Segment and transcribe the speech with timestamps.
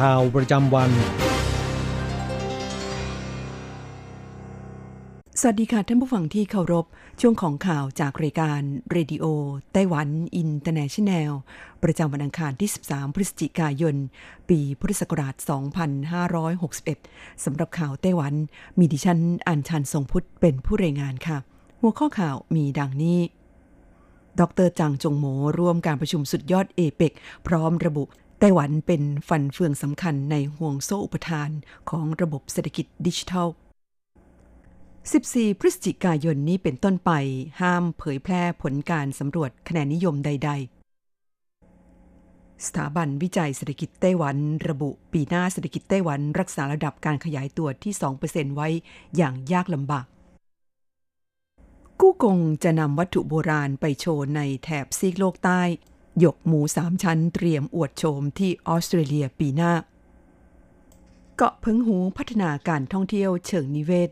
[0.04, 0.90] ่าวประจำวัน
[5.40, 6.86] สวัสดีค่ะท่านผู้ฟังที่เคารพ
[7.20, 8.60] ช่วงของข่าวจากรายการ
[8.92, 11.32] Radio Taiwan International
[11.82, 13.96] ประจำวันอังคารที่ 13 พฤศจิกายน
[14.48, 15.34] ปีพุทธศักราช
[16.58, 18.34] 2561 สำหรับข่าวไต้หวัน
[18.78, 21.38] มีดิฉันอัญชันทรงพุทธเป็นผู้รายงานค่ะ
[21.80, 23.20] หัวข้อข่าวมีดังนี้
[24.40, 25.26] ดรจางจงโหม
[25.58, 27.12] ร่วมการประชุมสุดยอดเอเปก
[27.46, 28.04] พร้อมระบุ
[28.38, 31.50] ไต้หวันเป็นฟันเฟืองสำคัญในห่วงโซ่อุปทาน
[31.90, 33.48] ของระบบเศรษฐกิจดิจิทัล
[34.78, 37.10] 14 พฤศจิกายนนี้เป็นต้นไป
[37.60, 40.50] ห้ามเผยแพร่ผลการสำรวจคะแนนนิยมใด
[41.38, 44.36] ๆ สถาบันวิจัยเศรษฐกิจไต้หวัน
[44.68, 47.92] ระบุปีหน้าเศรษฐกิจไต้หวันรักษาระดับการขยายตัวที่
[48.24, 48.68] 2%ไว้
[49.16, 50.06] อย่างยากลำบาก
[52.00, 55.62] กู้กงจะนำวัตถุโบราณไปโชว์ในแถบซีกโลกใต้
[56.18, 59.72] หยกหมูสามชั้นเตรียมอวดโฉมที่ออสเตรเลียปีหน้า
[61.36, 64.10] เกาะพิงหูพัฒนาการท่องเที่ยวเชิงนิเวศ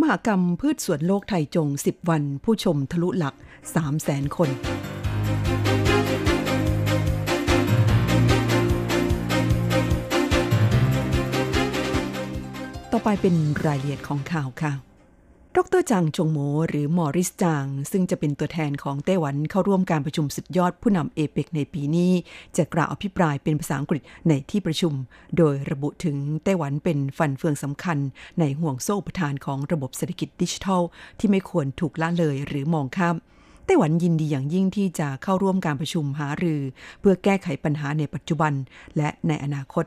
[0.00, 3.34] มหกรรมพืชสวนโลกไทยจง 10 วันผู้ชมทะลุหลัก
[3.74, 4.50] 3 0 0แสนคน
[12.92, 13.34] ต่อไปเป็น
[13.66, 14.91] รายละเอียดของข่าวค่ะ
[15.56, 22.12] ดรจางจงโมหรือมอริสจาง ซึ่งจะเป็นตัวแทนของไต้หวันเข้าร่วมการประชุมสุดยอดผู้นำเอเปกในปีนี้
[22.56, 24.92] จะกล่าวอภิปรายเป็นภาษาอังกฤษในที่ประชุม
[25.36, 27.98] โดยระบุถึงไต้หวันเป็นฟันเฟืองสำคัญ
[28.40, 30.82] ในห่วงโซ่ประทานของระบบเศรษฐกิจดิจิทัล
[31.18, 33.16] ที่ไม่ควรถูกละเลยหรือมองข้าม
[33.66, 36.60] ไต้หวันยินดีอย่างยิ่งที่จะเข้าร่วมการประชุมหารือ
[37.00, 38.52] เพื่อแก้ไขปัญหาในปัจจุบัน
[38.96, 39.86] และในอนาคต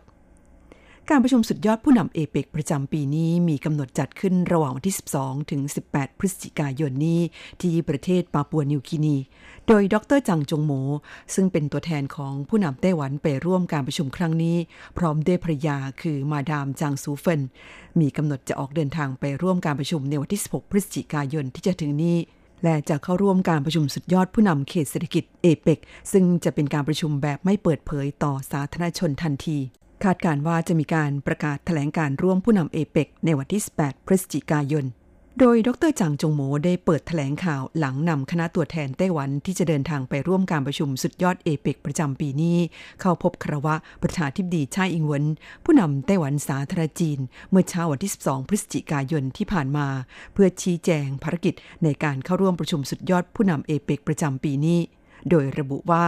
[1.10, 5.62] การประชุมสุดยอดผู้นำเอเปกประจำปีนี้มีกำหนดจัดขึ้นระหว่างวันที่ 12 ถึง
[5.92, 7.20] 18 พฤศจิกายนนี้
[7.62, 9.16] ที่ประเทศปาปัวนิวกินี
[9.68, 10.74] โดยดรจังจงโหม
[11.34, 14.58] ซึ่งเป็นตัวแทนของผู้นำไต้หวันไปร่วมการประชุมครั้งนี้
[14.98, 17.42] พร้อมด้วยภรรยาคือมาดามจางซูเฟิน
[18.00, 22.18] มีกำหนดจะออกเดินทางไปร่วมการประชุมในวันที่ 16 พฤศจิกายนที่จะถึงนี้
[22.64, 25.80] และจะเข้าร่วมการประชุมสุดยอดผู้นำเขตเศรษฐกิจเอเปก
[26.12, 29.60] ซึ่งจะเป็นการประชุมแบบไม่เปิดเผยต่อสาธารณชนทันที
[30.06, 34.86] คาดการว่าจะมีการประกาศแถลงการร่วมผู้นำเอเปกในวันที่ 18 พฤศจิกายน
[35.40, 42.58] โดยดรจางจงโหมได้เปิดแถลงข่าวหลังนำคณะตัวแทนไต้หวันที่จะเดินทางไปร่วมการประชุมสุดยอดเอเปกประจำปีนี้
[43.02, 45.26] เข้าพบคารวะประธานทิบดีชาอิงเวิน
[45.64, 49.88] ผู้นำไต้หวันสาธารณจีน เมื่อเช้าวันที่ 12 พฤศจิกายนที่ผ่านมา
[50.34, 54.80] เพื่อชี้แจงภารกิจในการเข้าร่วมประชุมสุดยอดผู้นำเอเปกประจำปีนี้
[55.30, 56.04] โดยระบุว่า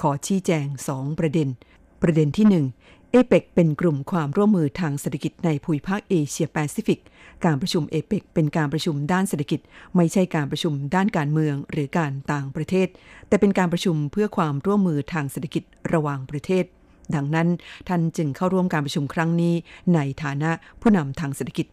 [0.00, 1.48] ขอชี้แจง 2 ประเด็น
[2.02, 7.00] ประเด็นที่ 1เอเปกเป็นกลุ่มความร่วมมือทางเศรษฐกิจในภูมิภาคเอเชียแปซิฟิก
[7.44, 9.60] การประชุมเอเปกเป็นการประชุมด้านเศรษฐกิจ
[9.96, 12.88] ไม่ใช่การประชุมด้านการเมืองหรือการต่างประเทศ
[13.28, 15.62] แต่เป็นการประชุมเพื่อความร่วมมือทางเศรษฐกิจ
[15.92, 16.64] ระหว่างประเทศ
[17.14, 17.48] ดังนั้น
[17.88, 19.54] ท่านจึงเข้าร่วมการประชุมครั้งนี้
[19.94, 20.50] ในฐานะ
[20.80, 21.66] ผู้นำทางเศรษฐกิจ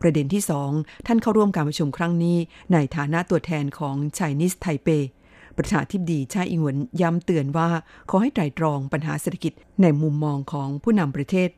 [0.00, 0.42] ประเด็นที่
[0.74, 2.36] 2 ท่านเข้าร่วมการประชุมครั้งนี้
[2.72, 5.02] ในฐานะตัวแทนของ Chinese Taipei
[5.56, 7.68] ประธานาธิบดีไช่อิงเหวินย้ำเตือนว่า
[8.10, 9.52] ขอให้ไตรตรองปัญหาเศรษฐกิจ
[9.82, 11.50] ในมุมมองของผู้นำประเทศ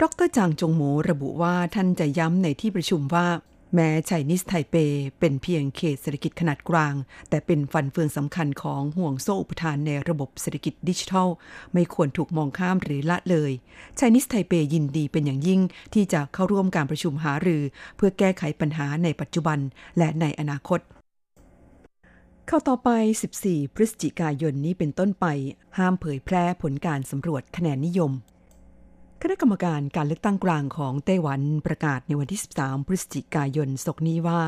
[0.00, 3.26] ดรจางจงโหมวระบุว่าท่านจะย้ำในที่ประชุมว่า
[3.74, 4.74] แม้ Chinese Taipei
[5.20, 6.94] เป็นเพียงเขตเศรษฐกิจขนาดกลาง
[7.28, 11.28] แต่เป็นฟันเฟืองสำคัญของห่วงโซ่อุปทานในระบบเศรษฐกิจดิจิทัล
[11.72, 13.52] ไม่ควรถูกมองข้ามหรือละเลย
[13.96, 15.60] ไชนิสไทเปยินดีเป็นอย่างยิ่ง
[15.94, 17.62] ที่จะเข้าร่วมการประชุมหารือ
[17.96, 19.58] เพื่อแก้ไขปัญหาในปัจจุบัน
[19.98, 20.80] และในอนาคต
[22.50, 22.90] เข้าต่อไป
[23.34, 25.26] 14 พฤศจิกายนนี้เป็นต้นไป
[25.78, 28.12] ห้ามเผยแพร่ผลการสำรวจคะแนนนิยม
[29.22, 34.40] คณะกรรมการการเลือกตั้งกลางของไต้หวันประกาศในวันที่ 13 พฤศจิกายนศกนี้ว่า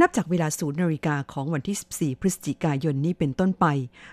[0.00, 3.66] นับจากเวลาศูนย์นาฬิกาของวันที่ 14 พฤศจิกายนนี้เป็นต้นไป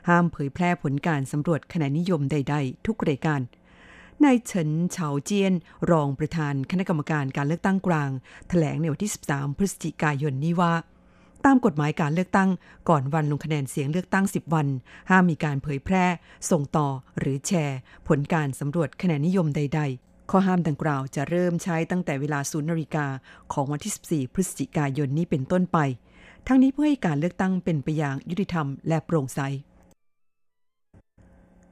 [0.10, 3.42] ห้ามเผยแพร่ผลการสำรวจคะแนนนิยมใด ๆ ทุกรายการ
[4.24, 5.54] นายเฉินเฉาเจียน
[5.92, 8.10] รองประธานคณะกรรมการการเลือกตั้งกลาง
[8.50, 10.74] แถลงในวันที่ 13 พฤศจิกายนนี้ว่า
[11.46, 12.50] ตามกฎหมายการเลือกตั้ง
[12.90, 14.68] ก่อนวันลงคะแนนเสียงเลือกตั้ง 10 วัน
[15.10, 16.06] ห้ามมีการเผยแพร่
[16.50, 16.88] ส่งต่อ
[17.20, 23.06] หรือแชร์ ผลการสำรวจคะแนนนิยมใด ๆ ข้อห้ามดังกล่าวจะเริ่มใช้ตั้งแต่เวลาศูนย์นาฬิกา
[23.54, 25.78] ของวันที่ 14 พฤศจิกายนนี้เป็นต้นไป
[26.48, 29.40] ทั้งนี้เพื่อให้การเลือกตั้งเป็นไปอย่างยุติธรรมและโปร่งใส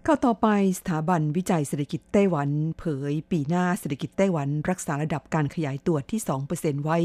[0.06, 0.48] ข้าวต่อไป
[0.80, 2.50] สถาบันวิจัยเศรษฐกิจไต้หวัน
[2.80, 6.20] เผย ปีหน้าเศรษฐกิจไต้หวัน รักษาระดับการขยายตัวที่
[6.54, 6.98] 2%ไว้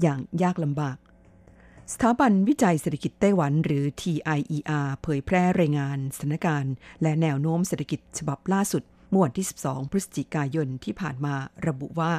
[0.00, 0.96] อย่างยากลำบาก
[1.94, 11.34] สถาบันวิจัยเศรษฐกิจไต้หวันหรือ TIER เผยแพร่รายงานสถานการณ์ และแนวโน้มเศรษฐกิจฉบับล่าสุดเมื่อวันที่ 12 พฤศจิกายนที่ผ่านมา
[11.66, 12.12] ระบุว่า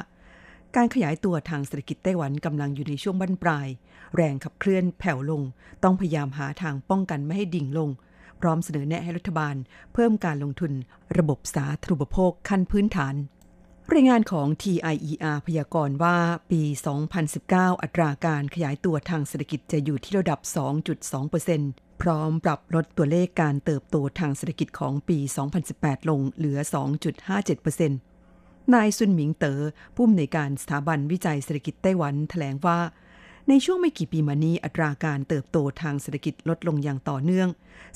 [0.76, 3.68] การขยายตัวทางเศรษฐกิจไต้หวันกำลังอยู่ในช่วงบั้นปลาย
[4.14, 5.42] แรงขับเคลื่อนแผ่วลง
[5.82, 7.88] ต้องพยายามหาทางป้องกันไม่ให้ดิ่งลง
[8.40, 9.54] พร้อมเสนอแนะให้รัฐบาล
[9.92, 10.72] เพิ่มการลงทุน
[11.18, 13.14] ระบบสาธารณูปโภคขั้นพื้นฐาน
[13.90, 16.16] รายงานของ TIER พยากรณ์ว่า
[16.50, 16.62] ปี
[17.22, 20.40] 2019 อัตราการขยายตัวทางเศรษฐกิจจะอยู่ที่ระดับ
[21.20, 25.18] 2.2%พร้อมปรับลดตัวเลขการเติบโตทางเศรษฐกิจของปี
[25.64, 26.58] 2018 ลงเหลือ
[27.66, 29.60] 2.57%นายซุนหมิงเตอ๋อ
[29.94, 32.78] ผู้อำนวยการสถาบันวิจัยเศรษฐกิจไต้หวันแถลงว่า
[33.48, 37.48] ในช่วงไม่กี่ปีมานี้อัตราการเติบโตทางเศรษฐกิจลดลงอย่างต่อเนื่อง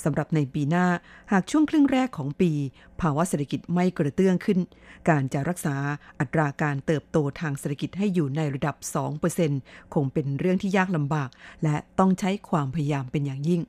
[0.05, 0.87] สำหรับในปีหน้า
[1.33, 2.51] หากช่วงครึ่งแรกของปี
[3.01, 4.59] ภาวะเศรษฐกิจไม่กระเตื้องขึ้น
[5.09, 5.77] การจะรักษา
[6.21, 8.77] อัตราการเติบโตทางเศรษฐกิจให้อยู่ในระดับ
[9.35, 11.31] 2%คงเป็นเรื่องที่ยากลำบาก
[11.63, 13.63] และต้องใช้ความพยายามเป็นอย่างยิ่ง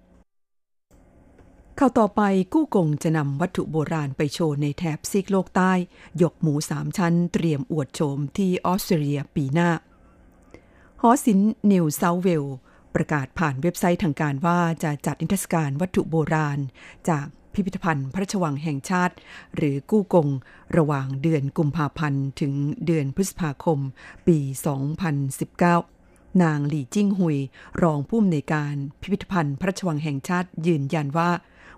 [1.79, 2.21] ข้าวต่อไป
[2.53, 5.73] กู้กงจะนำวัตถุโบราณไปโชว์ในแถบซีกโลกใต้
[6.21, 9.69] ยกหมูสามชั้นเตรียมอวดโฉมที่ออสเตรเลียปีหน้า
[11.01, 12.45] หอศิลป์นิวเซาเวล
[12.95, 16.59] ประกาศผ่านเว็บไซต์ทางการว่าจะจัดนิทรรศการวัตถุโบราณ
[17.09, 19.15] จากพิพิธภัณฑ์พระราชวังแห่งชาติ
[19.55, 20.27] หรือกู้กง
[20.77, 22.53] ระหว่างเดือนกุมภาพันธ์ ถึง
[22.85, 23.79] เดือนพฤษภาคม
[24.27, 24.37] ปี
[25.61, 27.37] 2019 นางหลี่จิ้งหุย
[27.81, 31.29] รองผู้อำนวยการพิพิธภัณฑ์พระราชวังแห่งชาติยืนยันว่า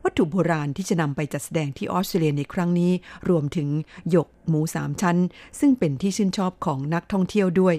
[0.03, 2.91] วัตถุโบราณที่จะนำไปจัดแสดงที่ออสเตรเลียในครั้งนี้
[3.29, 3.67] รวมถึง
[4.09, 5.17] หยกหมูสามชั้น
[5.59, 7.75] ซึ่งเป็นที่ชื่นชอบของนักท่องเที่ยวด้วย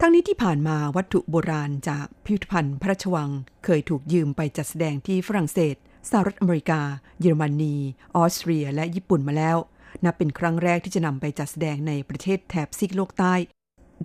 [0.00, 3.30] ทั้งนี้ที่ผ่านมาวัตถุโบราณจากพิพิธภัณฑ์พระราชวัง
[3.64, 5.76] เคยถูกยืมไปจัดแสดงที่ฝรั่งเศส
[6.10, 6.80] สหรัฐอเมริกา
[7.20, 7.74] เยอรมนี
[8.16, 9.56] ออสเตรีย และญี่ปุ่นมาแล้ว
[10.04, 13.34] นับเป็นครั้งแรกที่จะนำไปจัดแสดงในประเทศแถบซีกโลกใต้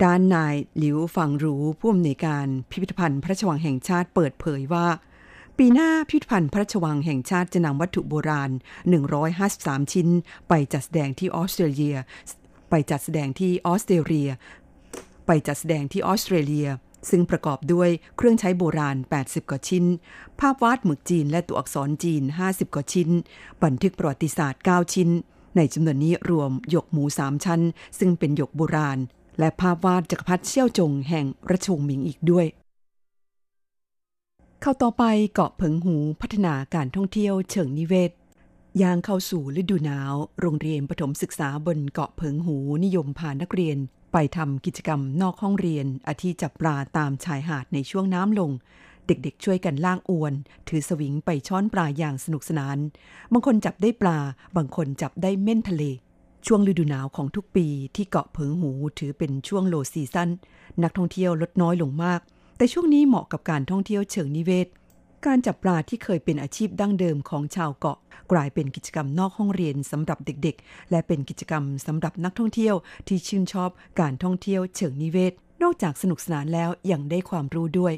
[0.04, 4.86] ด้านนายหลิวฝังรูผู้อำนวยการพิพิธภัณฑ์พระราชวังแห่งชาติเปิดเผยว่า
[5.58, 8.50] ปีหน้าพิพิธภัณฑ์พระราชวังแห่งชาติจะนำวัตถุโบราณ
[9.26, 10.08] 153 ชิ้น
[10.48, 11.96] ไปจัดแสดงที่ออสเตรเลีย
[12.70, 14.30] ไปจัดแสดงที่ออสเตรเลีย
[15.28, 16.68] ไปจัดแสดงที่ออสเตรเลีย
[17.10, 19.84] ซึ่งประกอบด้วยเครื่องใช้โบราณ 80 กว่าชิ้น
[20.40, 23.08] ภาพวาดหมึกจีนและตัวอักษรจีน 50 กว่าชิ้น
[23.64, 25.08] บันทึกประวัติศาสตร์ 9 ชิ้น
[25.56, 27.62] ในจำนวนนี้รวมหยกหมู 3 ชั้น
[27.98, 28.98] ซึ่งเป็นหยกโบราณ
[29.38, 32.46] และภาพวาดจักรพรรดิเซี่ยวจงแห่งราชวงศ์หมิงอีกด้วย
[34.60, 35.04] เข้าต่อไป
[35.34, 38.12] เกาะเผิงหูพัฒนาการท่องเที่ยวเชิงนิเวศ
[38.82, 43.78] ย่างเข้าสู่ฤดูหนาว โรงเรียนประถมศึกษาบนเกาะเผิงหูนิยมพานักเรียน
[44.12, 48.50] ไปทำกิจกรรมนอกห้องเรียน อาทิจับปลาตามชายหาดในช่วงน้ำลง
[49.06, 50.32] เด็กๆ ช่วยกันล่างอวน
[50.68, 52.78] ถือสวิงไปช้อนปลาอย่างสนุกสนาน
[53.32, 54.18] บางคนจับได้ปลา
[54.56, 55.82] บางคนจับได้เม่นทะเล
[56.46, 57.66] ช่วงฤดูหนาวของทุกปี
[57.96, 60.30] ที่เกาะเผิงหูถือเป็นช่วงโลซีซั่น
[60.82, 62.20] นักท่องเที่ยวลดน้อยลงมาก
[62.56, 64.68] แต่ช่วงนี้เหมาะกับการท่องเที่ยวเชิงนิเวศ
[65.26, 67.98] การจับปลาที่เคยเป็นอาชีพดั้งเดิมของชาวเกาะ
[68.32, 72.74] กลายเป็นกิจกรรมนอกห้องเรียนสำหรับเด็กๆ และเป็นกิจกรรมสำหรับนักท่องเที่ยว
[73.08, 73.70] ที่ชื่นชอบ
[74.00, 75.32] การท่องเที่ยวเชิงนิเวศ
[75.62, 77.94] นอกจากสนุกสนานแล้วยังได้ความรู้ด้วย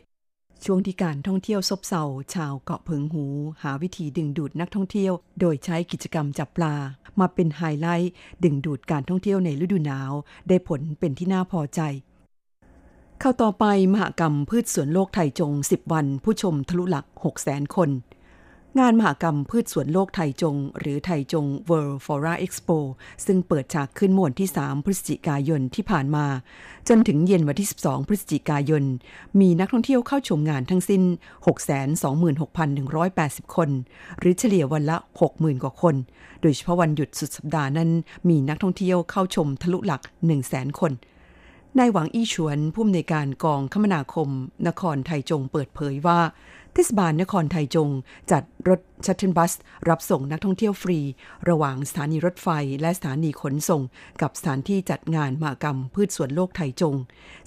[0.64, 2.02] ช่วงที่การท่องเที่ยวซบเซา
[2.34, 3.24] ชาวเกาะเพิงหู
[3.62, 6.74] หาวิธีดึงดูดนักท่องเที่ยว โดยใช้กิจกรรมจับปลา
[7.20, 8.12] มาเป็นไฮไลท์
[8.44, 10.12] ดึงดูดการท่องเที่ยวในฤดูหนาว
[10.48, 11.80] ได้ผลเป็นที่น่าพอใจ
[13.22, 17.90] เข้าต่อไปมหกรรมพืชสวนโลกไทยจง 10 วัน ผู้ชมทะลุหลัก 6 0,000คน
[18.78, 22.78] งานมหกรรมพืชสวนโลกไทยจง หรือไทยจง World Flora Expo
[23.26, 26.26] ซึ่งเปิดฉากขึ้นเมื่อวันที่ 3 พฤศจิกายนที่ผ่านมา
[26.88, 28.84] จนถึงเย็นวันที่ 12 พฤศจิกายน
[29.40, 31.02] มีนักท่องเที่ยวเข้าชมงานทั้งสิ้น
[32.48, 33.70] 626,180 คน
[34.18, 34.96] หรือเฉลี่ยวันละ
[35.28, 35.94] 60,000 กว่าคน
[36.40, 37.90] โดยเฉพาะวันหยุดสุดสัปดาห์นั้น
[38.28, 40.02] มีนักท่องเที่ยวเข้าชมทะลุหลัก
[40.40, 40.94] 100,000คน
[41.78, 44.28] นายหวังอี้ฉวนผู้อำนวยการกองคมนาคม
[44.68, 46.20] นครไทจงเปิดเผยว่า
[46.72, 47.88] เทศบาลนครไทจง
[48.30, 49.52] จัดรถ shuttle bus
[49.88, 50.98] รับส่งนักท่องเที่ยวฟรี
[51.48, 52.48] ระหว่างสถานีรถไฟ
[52.80, 53.82] และสถานีขนส่ง
[54.22, 56.96] กับสถานที่จัดงานมหกรรมพืชสวนโลกไทยจง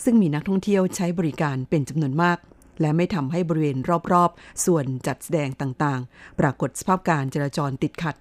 [0.04, 2.38] ซึ่งมีนักท่องเที่ยวใช้บริการเป็นจำนวนมาก
[2.82, 3.78] และไม่ทำให้บริเวณ
[4.12, 8.16] รอบๆ ส่วนจัดแสดงต่างๆ ปรากฏสภาพการจราจรติดขัด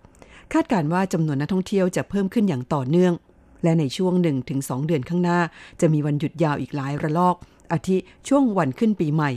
[0.53, 3.15] คาดการว่าจำนวนนักท่องเที่ยวจะเพิ่มขึ้นอย่างต่อเนื่อง
[3.63, 4.13] และในช่วง
[4.51, 5.41] 1-2 เดือนข้างหน้า
[5.81, 7.37] จะมีวันหยุดยาวอีกหลายระลอก
[7.73, 7.97] อาทิ
[8.29, 9.31] ช่วงวันขึ้นปีใหม่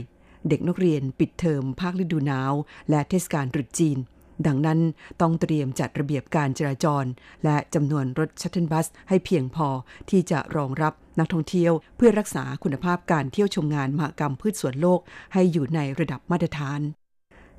[0.48, 2.52] เด็กนักเรียนปิดเทอมภาคฤดูหนาว
[2.90, 3.98] และเทศกาลตรุษจีน
[4.46, 4.80] ดังนั้น
[5.20, 7.04] ต้องเตรียมจัดระเบียบการจราจร
[7.44, 9.68] และจำนวนรถชัตเทิลบัส ให้เพียงพอ
[10.10, 15.00] ที่จะรองรับนักท่องเที่ยว เพื่อรักษาคุณภาพการเที่ยวชมงานมหกรรมพืชสวนโลก
[15.32, 16.80] ให้อยู่ในระดับมาตรฐาน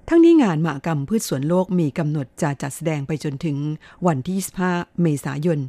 [0.09, 3.57] ทั้งนี้งานมหกรรมพืชสวนโลกมีกำหนดจะจัดแสดงไปจนถึง
[4.07, 4.35] วันที่
[4.71, 5.59] 25 เมษายน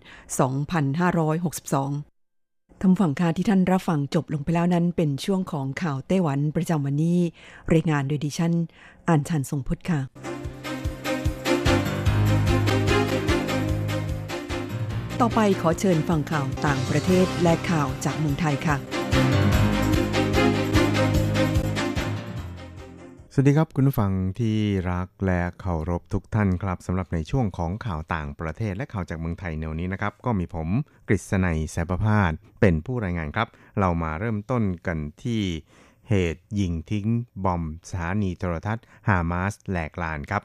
[1.90, 7.18] 2562ทำฝั่งค่าที่ท่านรับฟังจบลงไปแล้วนั้นเป็นช่วงของข่าวไต้หวันประจำวันนี้
[7.72, 8.52] รายงานโดยดิฉัน
[9.08, 10.00] อ่านชันทรงพุทธค่ะ
[15.20, 18.76] ต่อไปขอเชิญฟังข่าวต่างประเทศและข่าวจากเมืองไทยค่ะ
[23.40, 24.58] วัสดีครับคุณผู้ฟังที่
[24.90, 30.68] รักและเคารพทุกท่านครับสำหรับในช่วงของข่าวต่างประเทศและข่าวจากเมืองไทยแนวนี้นะครับ ก็มีผม
[31.08, 33.48] กฤษณัยแสบพาดเป็นผู้รายงานครับ
[33.80, 35.40] เรามาเริ่มต้นกันที่
[36.08, 37.06] เหตุยิงทิ้ง
[37.44, 40.42] บอมสถานีโทรทัศน์ฮามาสแหลกลานครับ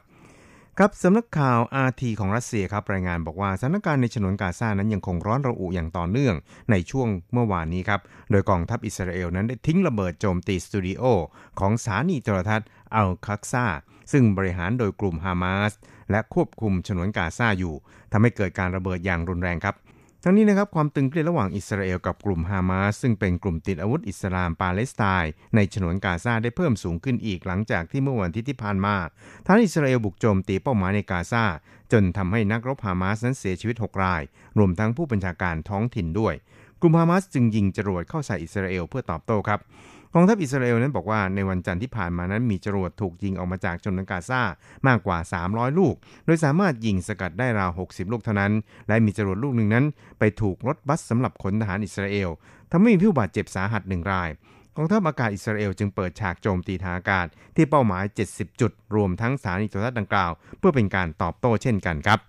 [0.78, 6.34] ครับสำนักข่าวอาทีของรัสเซียครับรายงานบอกว่าสถานการณ์ในฉนวนกาซานั้นยังคงร้อนระอุอย่างต่อเนื่อง
[6.70, 8.00] ในช่วงเมื่อวานนี้ครับ
[8.30, 11.02] โดยกองทัพอิสราเอลนั้นได้ทิ้งระเบิดโจมตีสตูดิโอ
[11.60, 13.66] ของสถานีโทรทัศน์อัลคักซา
[14.12, 15.72] ซึ่งบริหารโดยกลุ่มฮามาส
[16.10, 17.74] และควบคุมฉนวนกาซาอยู่
[18.12, 19.74] ทำให้เกิดการระเบิดอย่างรุนแรงครับ
[20.26, 28.96] ทั้งนี้นะครับความตึงเครียดระหว่างอิสราเอลกับกลุ่มฮามาสซึ่งเป็นกลุ่มติดอาวุธอิสลามปาเลสไตน์ในฉนวนกาซาได้เพิ่มสูงขึ้นอีกหลังจากที่เมื่อวันที่ที่ผ่านมา
[29.46, 31.44] ทางอิสราเอลบุกโจมตีเป้าหมายในกาซา
[31.92, 34.22] จนทำให้นักรบฮามาสนั้นเสียชีวิต 6 ราย
[34.58, 36.34] รวมทั้งผู้บัญชาการท้องถิ่นด้วย
[36.80, 39.60] กลุ่มฮามาสจึงยิงจรวดเข้าใส่อิสราเอลเพื่อตอบโต้ครับ
[40.16, 44.42] กองทัพอิสราเอลนั้นบอกว่าในวันจันทร์ที่ผ่านมานั้นมีจรวดถูกยิงออกมาจากชนวนกาซา
[44.86, 45.18] มากกว่า
[45.48, 45.94] 300 ลูก
[46.26, 48.52] โดยสามารถยิงสกัดได้ราว 60 ลูกเท่านั้น
[48.88, 49.84] และมีจรวดลูกหนึ่งนั้น
[50.18, 52.28] ไปถูกรถบัสสำหรับขนทหารอิสราเอล
[52.72, 54.28] ทำให้มีผู้บาดเจ็บสาหัสหนึ่งราย
[54.76, 62.20] กองทัพอากาศอิสราเอลจึงเปิดฉากโจมตีทางอากาศที่เป้าหมาย 70 จุด รวมทั้งสถานีโทรทัศน์ดังกล่าว เพื่อเป็นการตอบโต้เช่นกันครับ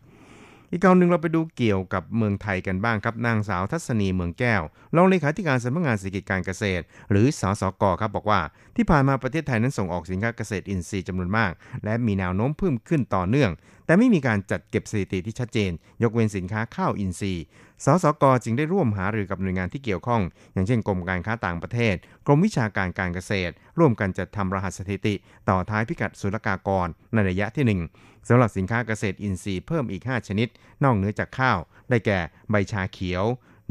[0.71, 4.61] อีกข่าวหนึ่งเราไปดูเกี่ยวกับเมืองไทยกันบ้างครับนางสาวทัศนีเมืองแก้ว
[4.95, 8.39] รองเลขาธิการสำนักงานเศรษฐกิจการเกษตร หรือสสกครับบอกว่า
[8.75, 11.51] ที่ผ่านมาประเทศไทยนั้นส่งออกสินค้าเกษตรอินทรีย์จำนวนมาก
[11.83, 13.51] และมีแนวโน้มเพิ่มขึ้นต่อเนื่อง
[13.85, 15.71] แต่ไม่มีการจัดเก็บสถิติที่ชัดเจน
[16.03, 17.43] ยกเว้นสินค้าข้าวอินทรีย์
[17.85, 20.21] สสกจึงได้ร่วมหารือกับหน่วยงานที่เกี่ยวข้อง
[20.53, 21.95] อย่างเช่นกรมการค้าต่างประเทศ
[22.25, 25.15] กรมวิชาการการเกษตร ร่วมกันจัดทำรหัสสถิติ
[25.49, 30.47] ต่อท้ายพิกัดศุลกากรในระยะที่ 1 สำหรับสินค้าเกษตรอินทรีย์เพิ่มอีก 5 ชนิด
[30.83, 31.57] นอกเหนือจากข้าว
[31.89, 33.23] ได้แก่ใบชาเขียว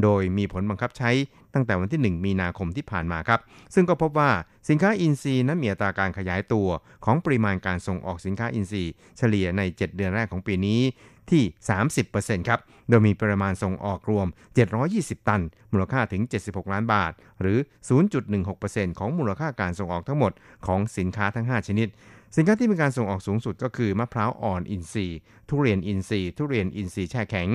[0.02, 1.11] โดยมีผลบังคับใช้
[1.54, 3.40] ตั้งแต่วันที่ 1 มีนาคมที่ผ่านมาครับ
[3.75, 4.30] ซึ่งก็พบว่า
[4.68, 6.68] สินค้าอินทรีย์นั้นมีอัตราการขยายตัว
[7.04, 10.80] ของปริมาณการส่งออกสินค้าอินทรีย์ เฉลี่ยใน 7 เดือนแรกของปีนี้
[11.30, 11.42] ที่
[11.96, 14.26] 30%ครับ โดยมีปริมาณส่งออกรวม
[14.78, 15.42] 720 ตัน
[15.73, 17.58] มูลค่าถึง 76 ล้านบาท หรือ
[18.28, 20.32] 0.16%ของมูลค่าการส่งออกทั้งหมด
[20.66, 21.88] ของสินค้าทั้ง 5 ชนิด
[22.36, 27.48] สินค้าที่มีการส่งออกสูงสุดก็คือมะพร้าวอ่อนอินทรีย์ ทุเรียนอินทรีย์ ทุเรียนอินทรีย์แช่แข็ง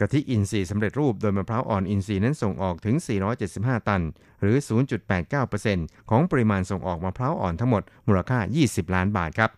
[0.00, 2.96] กะทิอินทรีย์สำเร็จรูปโดยมะพร้าวอ่อนอินทรีย์นั้นส่งออกถึง
[3.42, 4.02] 475 ตัน
[4.42, 4.56] หรือ
[5.32, 9.50] 0.89%ของปริมาณส่งออกมะพร้าวอ่อนทั้งหมด มูลค่า 20 ล้านบาทครับ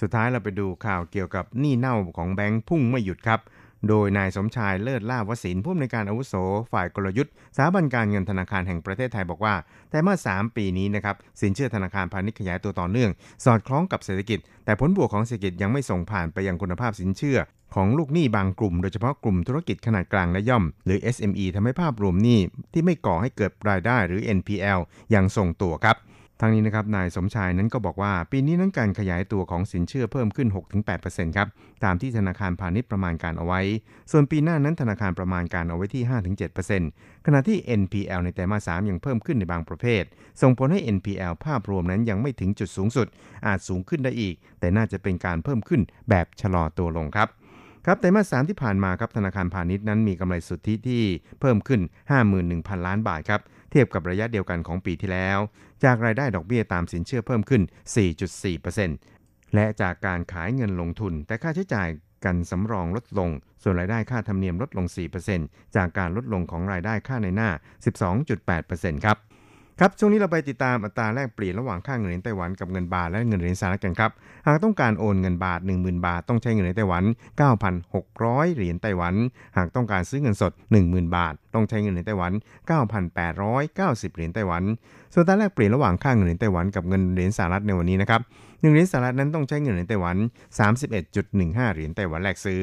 [0.00, 3.40] สุดท้ายเราไปดูข่าวเกี่ยวกับหนี้เน่าของแบงค์พุ่งไม่หยุดครับ
[3.88, 6.34] โดยนายสมชายเลิศล่าวศินผู้อำนวยการอาวุโส
[6.72, 9.54] ฝ่ายกลยุทธ์สถาบันการเงินธนาคารแห่งประเทศไทยบอกว่า
[9.90, 13.10] แต่เมื่อ 3 ปีนี้นะครับสินเชื่อธนาคารพาณิชย์ขยายตัวต่อเนื่อง
[13.44, 17.38] สอดคล้องกับเศรษฐกิจ แต่ผลบวกของเศรษฐกิจยังไม่ส่งผ่านไปยังคุณภาพสินเชื่อ
[17.74, 22.40] ของลูกหนี้บางกลุ่มโดยเฉพาะกลุ่มธุรกิจขนาดกลางและย่อม หรือ SME ทำให้ภาพรวมหนี้
[22.72, 24.80] ที่ไม่ก่อให้เกิดรายได้หรือ NPL
[25.14, 25.96] ยังทรงตัวครับ
[26.40, 30.48] ทางนี้นะครับนายสมชายนั้นก็บอกว่า ปีนี้นั้นการขยายตัวของสินเชื่อเพิ่มขึ้น
[30.92, 31.48] 6-8%ครับ
[31.84, 33.60] ตามที่ธนาคารพาณิชย์ประมาณการเอาไว้
[34.10, 36.02] ส่วนปีหน้านั้นธนาคารประมาณการเอาไว้ที่
[36.64, 40.02] 5-7%ขณะที่ NPL ในไตรมาส 3 ยังเพิ่มขึ้นในบางประเภท
[40.42, 43.06] ส่งผลให้ NPL ภาพรวมนั้นยังไม่ถึงจุดสูงสุด
[43.46, 45.80] อาจสูงขึ้นได้อีก แต่น่าจะเป็นการเพิ่มขึ้น
[46.10, 47.28] แบบชะลอตัวลงครับ
[47.86, 51.02] ครับไตรมาส3ที่ผ่านมาครับธนาคารพาณิชย์นั้นมีกำไรสุทธิที่
[51.40, 51.80] เพิ่มขึ้น
[52.34, 55.38] 51,000 ล้านบาทครับ เทียบกับระยะเดียวกันของปีที่แล้ว
[55.84, 57.62] จากรายได้ดอกเบี้ยตามสินเชื่อเพิ่มขึ้น
[58.38, 61.88] 4.4%และจากการขายเงินลงทุน แต่ค่าใช้จ่าย
[62.24, 63.30] กันสำรองลดลง
[63.62, 64.86] ส่วนรายได้ค่าธรรมเนียมลดลง
[65.30, 67.50] 4%จากการลดลงของรายได้ค่าในหน้า
[68.26, 69.16] 12.8%ครับ
[69.80, 74.10] ครับช่วงนี้เราไปติดตามอัตราแลกเปลี่ยนระหว่างค่าเงินเหรียญไต้หวันกับเงินบาทและเงินเหรียญสหรัฐกันครับ
[74.46, 77.04] หากต้องการโอนเงินบาท 10,000 บาทต้องใช้เงินเหรียญไต้หวัน
[77.80, 79.14] 9,600 เหรียญไต้หวัน
[79.56, 80.52] หากต้องการซื้อเงินสด
[80.84, 82.32] 10,000 บาท ต้องใช้เงินเหรียญไต้หวัน
[83.08, 84.62] 9,890 เหรียญไต้หวัน
[85.12, 90.16] ส่วนอัตราแลกเปลี่ยนระหว่างค่าเงินเหรียญไต้หวันกับเงินเหรียญสหรัฐในวันนี้นะครับ1เหรียญสหรัฐนั้นต้องใช้เงินเหรียญไต้หวัน
[90.96, 92.62] 31.15 เหรียญไต้หวันแลกซื้อ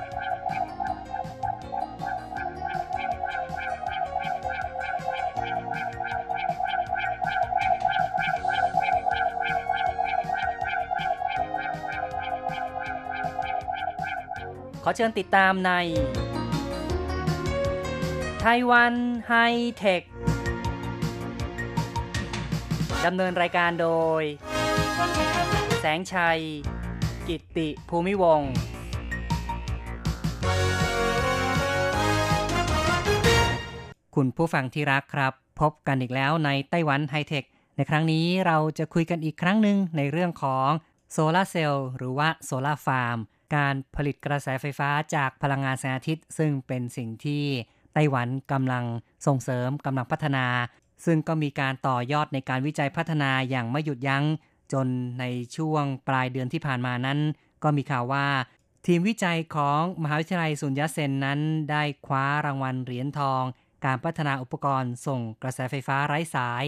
[15.01, 15.71] ชิญติดตามใน
[18.41, 18.93] ไต้หวัน
[19.27, 19.33] ไฮ
[19.77, 20.01] เทค
[23.05, 23.89] ดำเนินรายการโด
[24.21, 24.23] ย
[25.79, 26.39] แสงชัย
[27.27, 28.51] กิตติภูมิวงศ์
[34.15, 37.43] คุณผู้ฟังที่รักครับ พบกันอีกแล้วในไต้หวันไฮเทค
[37.75, 40.69] ในครั้งนี้เราจะคุยกันอีกครั้งหนึ่งในเรื่องของ
[41.11, 43.19] โซลาเซลล์หรือว่าโซลาฟาร์ม
[43.55, 47.43] การผลิตกระแสไฟฟ้าจากพลังงานแสงอาทิตย์ ซึ่งเป็นสิ่งที่
[47.93, 48.85] ไต้หวันกำลัง
[49.27, 50.45] ส่งเสริมกำลังพัฒนา
[51.05, 54.23] ซึ่งก็มีการต่อยอดในการวิจัยพัฒนาอย่างไม่หยุดยัง้ง
[54.73, 54.87] จน
[55.19, 55.25] ใน
[55.57, 57.19] ช่วงปลายเดือนที่ผ่านมานั้น
[57.63, 58.27] ก็มีข่าวว่า
[58.85, 61.39] ทีมวิจัยของมหาวิทยาลัยสุญญเซนนั้น
[61.71, 63.43] ได้คว้ารางวัลเหรียญทอง
[63.85, 66.63] การพัฒนาอุปกรณ์ส่งกระแสไฟฟ้าไร้สาย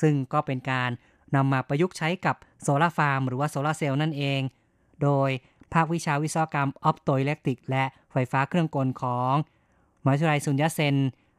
[0.00, 0.90] ซึ่งก็เป็นการ
[1.34, 4.40] นำมาประยุกต์ใช้กับโซลาร์ฟาร์มหรือว่าโซลาร์เซลล์นั่นเอง
[5.02, 5.30] โดย
[5.74, 9.34] ภาควิชาวิศวกรรม optoelectric และไฟฟ้าเครื่องกลของ
[10.04, 10.96] มหาวิทยาลัยซุนยัตเซ็น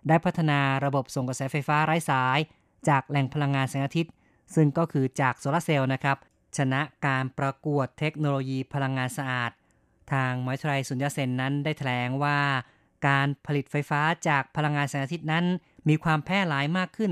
[0.08, 2.40] ได้พัฒนาระบบส่งกระแสไฟฟ้าไร้สาย
[2.90, 4.14] จากแหล่งพลังงานแสงอาทิตย์
[4.56, 6.18] ซึ่งก็คือจากโซลาร์เซลล์นะครับ
[6.58, 9.52] ชนะการประกวดเทคโนโลยีพลังงานสะอาด
[10.12, 12.40] ทางมหาวิทยาลัยซุนยัตเซ็นนั้นได้แถลงว่า
[13.08, 15.46] การผลิตไฟฟ้าจากพลังงานแสงอาทิตย์นั้น
[15.90, 17.12] มีความแพร่หลายมากขึ้น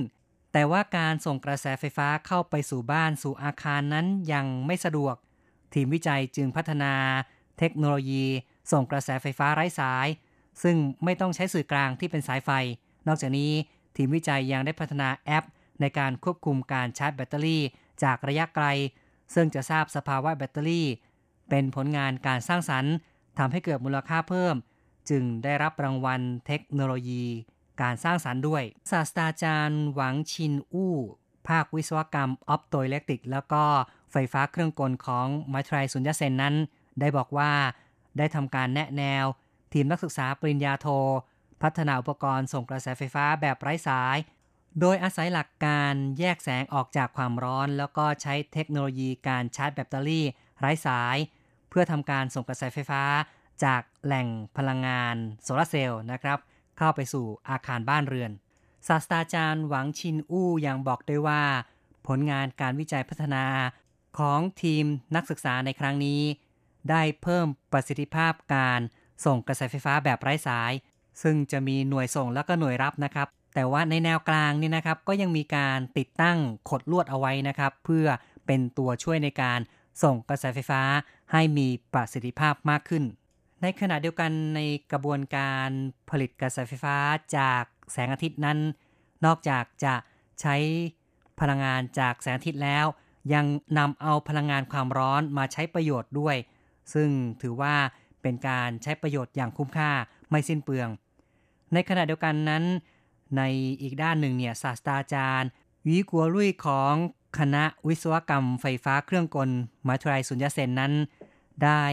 [0.54, 5.16] แต่ว่าการส่งกระแสไฟฟ้าเข้าไปสู่บ้านสู่อาคารนั้นยังไม่สะดวก
[5.78, 6.94] ทีมวิจัยจึงพัฒนา
[7.60, 8.26] เทคโนโลยี
[8.72, 10.08] ส่งกระแสไฟฟ้าไร้สาย
[10.64, 12.50] ซึ่งไม่ต้องใช้สื่อกลางที่เป็นสายไฟ
[13.08, 13.52] นอกจากนี้
[13.96, 15.46] ทีมวิจัยยังได้พัฒนาแอป
[15.82, 17.64] ในการควบคุมการชาร์จแบตเตอรี่
[18.04, 18.66] จากระยะไกล
[19.34, 20.88] ซึ่งจะทราบสภาวะแบตเตอรี่
[21.50, 22.94] เป็นผลงานการสร้างสรรค์
[23.38, 24.56] ทำให้เกิดมูลค่าเพิ่ม
[25.10, 27.26] จึงได้รับรางวัลเทคโนโลยี
[27.82, 30.96] การสร้างสรรค์ด้วย ศาสตราจารย์หวังชินอู้
[31.48, 33.64] ภาควิศวกรรมออปโตอิเล็กติก แล้วก็
[34.12, 36.56] ไฟฟ้าเครื่องกลของมัทรายสุญญเซนนั้น
[37.00, 37.52] ได้บอกว่า
[38.18, 39.26] ได้ทำการแนะแนว
[39.74, 40.88] ทีมนักศึกษาปริญญาโท
[41.62, 44.18] พัฒนาอุปกรณ์ส่งกระแสไฟฟ้าแบบไร้สาย
[44.80, 50.26] โดยอาศัยหลักการแยกแสงออกจากความร้อน แล้วก็ใช้เทคโนโลยีการชาร์จแบตเตอรี่
[50.60, 51.18] ไร้สาย
[51.70, 53.04] เพื่อทำการส่งกระแสไฟฟ้า
[53.64, 56.40] จากแหล่งพลังงานโซลาร์เซลล์นะครับ
[56.78, 58.32] เข้าไปสู่อาคารบ้านเรือน
[58.88, 61.42] ศาสตราจารย์หวังชินอู้ยังบอกด้วยว่า
[62.08, 63.44] ผลงานการวิจัยพัฒนา
[64.20, 66.22] ของทีมนักศึกษาในครั้งนี้
[66.90, 68.80] ได้เพิ่มประสิทธิภาพการ
[69.26, 70.72] ส่งกระแสไฟฟ้าแบบไร้สาย
[71.24, 76.38] ซึ่งจะมีหน่วยส่งแล้วก็หน่วยรับนะครับ แต่ว่าในแนวกลางนี่นะครับ ก็ยังมีการติดตั้ง
[76.70, 78.08] ขดลวดเอาไว้นะครับ เพื่อ
[78.46, 79.60] เป็นตัวช่วยในการ
[80.04, 80.82] ส่งกระแสไฟฟ้า
[81.32, 83.04] ให้มีประสิทธิภาพมากขึ้น
[83.62, 84.60] ในขณะเดียวกันใน
[84.92, 85.70] กระบวนการ
[86.10, 86.98] ผลิตกระแสไฟฟ้า
[87.38, 88.60] จากแสงอาทิตย์นั้น
[89.26, 89.94] นอกจากจะ
[90.42, 90.56] ใช้
[91.40, 92.86] พลังงานจากแสงอาทิตย์แล้ว
[93.34, 93.46] ยัง
[93.78, 96.36] นำเอาพลังงานความร้อนมาใช้ประโยชน์ด้วย
[96.94, 97.10] ซึ่ง
[97.42, 97.76] ถือว่า
[98.22, 99.92] เป็นการใช้ประโยชน์อย่างคุ้มค่า
[100.30, 100.90] ไม่สิ้นเปลือง
[101.74, 102.64] ในขณะเดียวกันนั้น
[103.38, 103.42] ใน
[103.82, 105.50] อีกด้านหนึ่งเนี่ยศาสตราจารย์
[105.88, 106.94] วิกัวลุยของ
[107.40, 109.50] คณะวิศวกรรมไฟฟ้าเครื่องกล
[109.86, 110.94] มหาวิทยาลัยสุญญเซนนั้น
[111.64, 111.84] ได้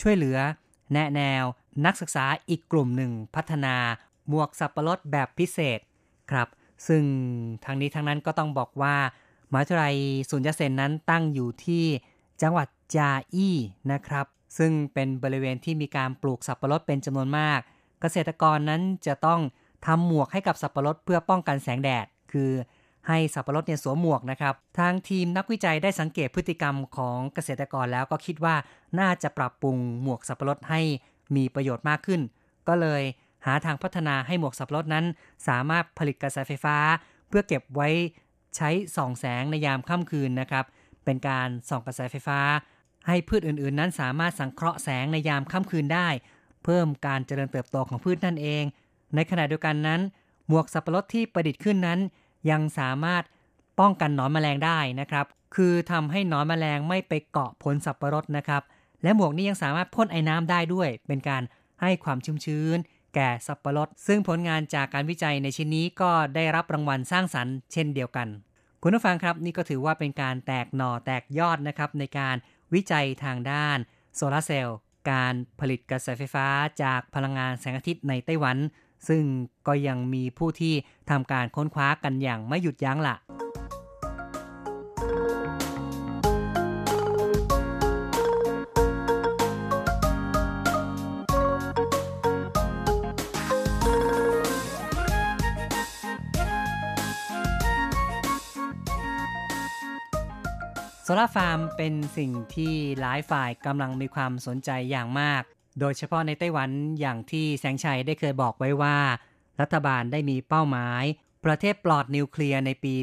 [0.00, 0.38] ช่วยเหลือ
[0.92, 1.44] แนะแนว
[1.84, 3.76] นักศึกษาอีกกลุ่มหนึ่งพัฒนา
[4.28, 5.80] หมวกสับปะรดแบบพิเศษ
[6.30, 6.48] ครับ
[6.88, 7.02] ซึ่ง
[7.64, 8.96] ทางนี้ทางนั้นก็ต้องบอกว่า
[9.52, 9.96] มหาวิทยาลัย
[10.30, 11.84] สุญญเซนนั้นตั้งอยู่ที่
[12.42, 13.56] จังหวัดจาอี้
[13.92, 14.26] นะครับ
[14.58, 17.60] ซึ่งเป็นบริเวณที่มีการปลูกสับปะรดเป็นจำนวนมาก
[18.00, 19.40] เกษตรกรนั้นจะต้อง
[19.86, 22.50] ทำหมวกให้กับสับปะรดเพื่อป้องกันแสงแดด คือ
[23.08, 28.56] ให้สับปะรดเนี่ยสวมหมวกนะครับ ทางทีมนักวิจัยได้สังเกตพฤติกรรมของเกษตรกรแล้วก็คิดว่า
[29.00, 30.80] น่าจะปรับปรุงหมวกสับปะรดให้
[31.36, 32.20] มีประโยชน์มากขึ้น
[32.68, 33.02] ก็เลย
[33.46, 35.04] หาทางพัฒนาให้หมวกสับปะรดนั้น
[35.48, 36.76] สามารถผลิตกระแสไฟฟ้า
[37.28, 37.88] เพื่อเก็บไว้
[38.56, 40.64] ใช้ส่องแสงในยามค่ำคืนนะครับ
[41.04, 42.40] เป็นการส่องกระแสไฟฟ้า
[43.06, 46.08] ให้พืชอื่นๆ นั้นสามารถสังเคราะห์แสงในยามค่ำคืนได้
[46.64, 48.64] เพิ่มการเจริญเติบโตของพืชนั่นเอง
[49.14, 50.00] ในขณะเดียวกันนั้น
[50.48, 51.98] หมวกสับปะรดที่ประดิษฐ์ขึ้นนั้น
[52.50, 53.22] ยังสามารถ
[53.80, 58.62] ป้องกันหนอนแมลงได้นะครับ คือทำให้หนอนแมลงไม่ไปเกาะผลสับปะรดนะครับ
[59.02, 61.42] และหมวกนี้ยังสามารถพ่นไอ้น้ำได้ด้วย เป็นการ
[61.80, 62.76] ให้ความชุ่มชื้น
[63.14, 68.28] แก่สับปะรด ซึ่งผลงานจากการวิจัยในชิ้นนี้ก็ได้รับรางวัลสร้างสรรค์เช่นเดียวกัน
[68.88, 72.36] คุณผู้ฟังครับนี่ก็ถือว่าเป็นการแตกหน่อแตกยอดนะครับในการ
[72.74, 73.78] วิจัยทางด้าน
[74.16, 74.78] โซลาเซลล์
[75.10, 76.46] การผลิตกระแสไฟฟ้า
[76.82, 78.56] จากพลังงานแสงอาทิตย์ในไต้หวัน
[79.08, 79.22] ซึ่ง
[79.66, 80.74] ก็ยังมีผู้ที่
[81.10, 83.16] ทำการค้นคว้ากันอย่างไม่หยุดยั้งละ่ะ
[101.08, 105.42] โซลาฟาร์มเป็นสิ่งที่หลายฝ่ายกำลังมีความสนใจอย่างมาก
[105.80, 108.96] โดยเฉพาะในไต้หวันอย่างที่แสงชัยได้เคยบอกไว้ว่า
[109.60, 111.04] รัฐบาลได้มีเป้าหมาย
[111.44, 112.94] ประเทศปลอดนิวเคลียร์ในปี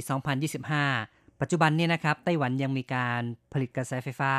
[0.66, 3.22] 2025 ปัจจุบันนี้นะครับ ไต้หวันยังมีการ
[3.54, 4.34] ผลิตกระแสไฟฟ้า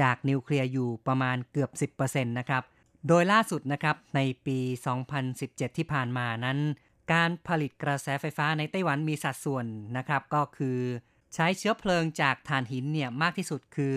[0.00, 2.62] จากนิวเคลียร์อยู่ประมาณเกือบ 10%นะครับ
[3.08, 4.58] โดยล่าสุดนะครับในปี
[5.18, 6.58] 2017 ที่ผ่านมานั้น
[7.12, 10.78] การผลิตกระแสไฟฟ้าในไต้หวันมีสัดส่วนนะครับก็คือ
[11.34, 13.96] ใช้เชื้อเพลิงจากถ่านหินเนี่ยมากที่สุดคือ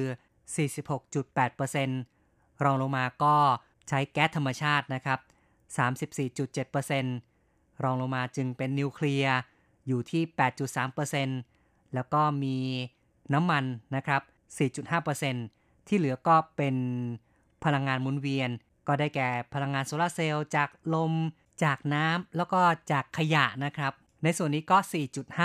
[1.86, 3.36] 46.8%รองลงมาก็
[3.90, 5.20] ใช้แก๊สธรรมชาตินะครับ
[7.06, 9.38] 34.7%รองลงมาจึงเป็นนิวเคลียร์
[9.88, 10.24] อยู่ที่
[11.30, 12.58] 8.3%แล้วก็มี
[13.34, 13.64] น้ำมัน
[13.96, 14.22] นะครับ
[15.06, 16.76] 4.5%ที่เหลือก็เป็น
[17.64, 18.50] พลังงานหมุนเวียน
[18.88, 21.14] ก็ได้แก่พลังงานโซลาเซลล์จากลม
[21.64, 23.94] จากน้ำแล้วก็จากขยะนะครับ
[24.24, 24.78] ในส่วนนี้ก็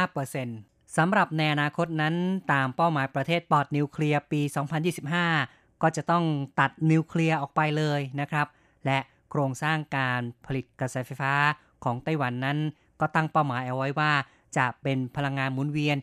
[0.09, 2.15] 4.5% สำหรับในอนาคตนั้น
[2.53, 4.41] ตามเป้าหมายประเทศปลอดนิวเคลียร์ปี
[5.13, 6.25] 2025 ก็จะต้อง
[6.61, 8.47] ตัดนิวเคลียร์ออกไปเลยนะครับ
[8.87, 8.99] และ
[9.31, 11.35] โครงสร้างการผลิตกระแสไฟฟ้า
[11.85, 12.59] ของไต้หวันนั้น
[13.01, 14.13] ก็ตั้งเป้าหมายเอาไว้ว่า
[14.57, 15.97] จะเป็นพลังงานหมุนเวียน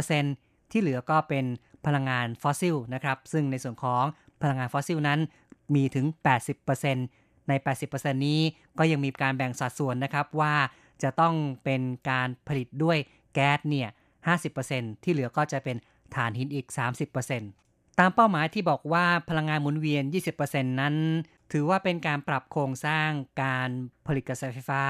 [0.00, 1.44] 20%ที่เหลือก็เป็น
[1.86, 4.04] พลังงานฟอสซิลนะครับ ซึ่งในส่วนของ
[4.42, 5.20] พลังงานฟอสซิลนั้น
[5.74, 6.06] มีถึง
[6.76, 7.52] 80%ใน
[7.88, 8.40] 80%นี้
[8.78, 10.54] ก็ยังมีการแบ่งสัดส่วนนะครับว่า
[11.02, 12.98] จะต้องเป็นการผลิตด้วย
[13.34, 13.88] แก๊สเนี่ย
[14.30, 15.76] 50%ที่เหลือก็จะเป็น
[16.14, 16.66] ฐานหินอีก
[17.32, 20.02] 30%ตามเป้าหมายที่บอกว่าพลังงานหมุนเวียน
[20.36, 20.94] 20%นั้น
[21.52, 23.08] ถือว่าเป็นการปรับโครงสร้าง
[23.42, 23.68] การ
[24.06, 24.84] ผลิตกระแสไฟฟ้า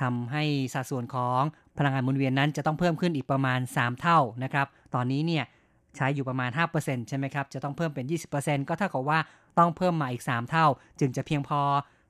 [0.00, 1.40] ทำให้สัดส่วนของ
[1.78, 5.44] พลังงานหมุนเวียนนั้นจะต้องเพิ่มขึ้นอีกประมาณ 3 เท่านะครับ ตอนนี้เนี่ย
[5.96, 8.04] ใช้อยู่ประมาณ 5%ใช่ไหมครับ จะต้องเพิ่มเป็น
[8.36, 9.18] 20%ก็เท่ากับว่า
[9.58, 10.66] ต้องเพิ่มมาอีก 3 เท่า
[11.00, 11.62] จึงจะเพียงพอ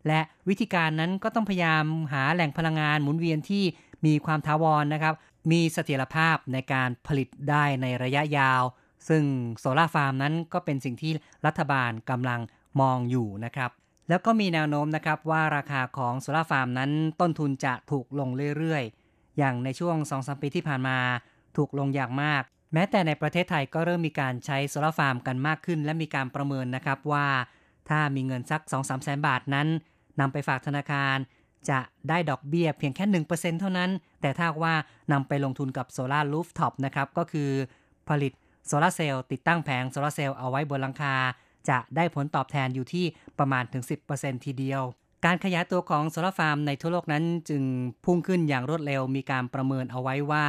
[0.07, 3.65] และวิธีการนั้นก็ต้องพยายามหาแหล่งพลังงานหมุนเวียนที่
[4.07, 5.15] มีความถาวรนะครับ
[5.51, 8.63] มีเสถียรภาพในการผลิตได้ในระยะยาว
[9.09, 9.25] ซึ่ง
[9.59, 11.13] solar farm นั้นก็เป็นสิ่งที่
[11.47, 12.41] รัฐบาลกำลัง
[12.81, 13.71] มองอยู่นะครับ
[14.09, 20.99] แล้วก็มีแนวโน้มนะครับว่าราคาของ solar farm นั้นต้นทุนจะถูกลงเรื่อยๆ อย่างในช่วง2-3ปีที่ผ่านมา
[21.57, 27.27] ถูกลงอย่างมาก แม้แต่ในประเทศไทยก็เริ่มมีการใช้ solar farm กันมากขึ้น และมีการประเมินนะครับว่า
[27.89, 29.69] ถ้ามีเงินสัก 2-3แสนบาทนั้น
[30.21, 31.17] นำไปฝากธนาคาร
[31.71, 34.75] จะได้ดอกเบี้ยเพียงแค่ 1%เท่านั้น แต่ถ้าว่า
[35.13, 37.51] นำไปลงทุนกับ solar rooftop นะครับ ก็คือ
[38.09, 38.33] ผลิต
[38.67, 41.15] solar cell ติดตั้งแผง solar cell เอาไว้บนหลังคา
[41.69, 43.05] จะได้ผลตอบแทนอยู่ที่
[43.39, 43.83] ประมาณถึง
[44.15, 44.83] 10%ทีเดียว
[45.25, 47.63] การขยายตัวของ solar farm ในทั่วโลกนั้นจึง
[48.05, 50.45] พุ่งขึ้นอย่างรวดเร็วมีการประเมินเอาไว้ว่า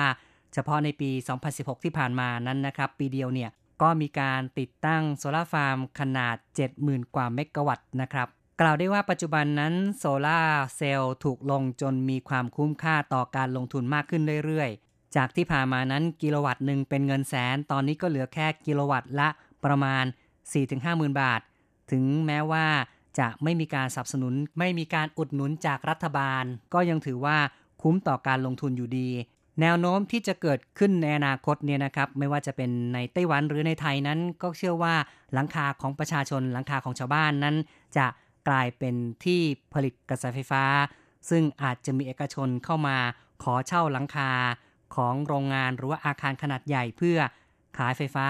[0.54, 1.10] เฉพาะในปี
[1.48, 3.50] 2016 ที่ผ่านมานั้นนะครับ ปีเดียวเนี่ย
[3.82, 6.36] ก็มีการติดตั้ง solar farm ขนาด
[6.76, 8.28] 70,000 กว่าเมกะวัตต์นะครับ
[8.62, 19.30] กล่าวได้ว่าปัจจุบันนั้น solar cell ถูกลงจนมีความคุ้มค่าต่อการลงทุนมากขึ้นเรื่อยๆ จากที่ผ่านมานั้นกิโลวัตต์หนึ่งเป็นเงินแสน ตอนนี้ก็เหลือแค่กิโลวัตต์ละ
[19.66, 20.06] ประมาณ
[20.52, 21.42] 4-5หมื่นบาท
[21.92, 22.66] ถึงแม้ว่า
[23.20, 27.38] จะไม่มีการสนับสนุน ไม่มีการอุดหนุนจากรัฐบาล ก็ยังถือว่า
[27.82, 29.10] คุ้มต่อการลงทุนอยู่ดี
[29.62, 34.96] แนวโน้มที่จะเกิดขึ้นในอนาคตเนี่ยนะครับ ไม่ว่าจะเป็นในไต้หวันหรือในไทยนั้น ก็เชื่อว่า
[35.34, 37.56] หลังคาของประชาชนหลังคาของชาวบ้านนั้น
[37.98, 38.06] จะ
[38.48, 39.42] กลายเป็นที่
[39.74, 40.64] ผลิตกระแสไฟฟ้า
[41.30, 42.98] ซึ่งอาจจะมีเอกชนเข้ามา
[43.44, 44.32] ขอเช่าหลังคา
[44.96, 47.18] ของโรงงานหรือว่าอาคารขนาดใหญ่เพื่อ
[47.78, 48.28] ขายไฟฟ้า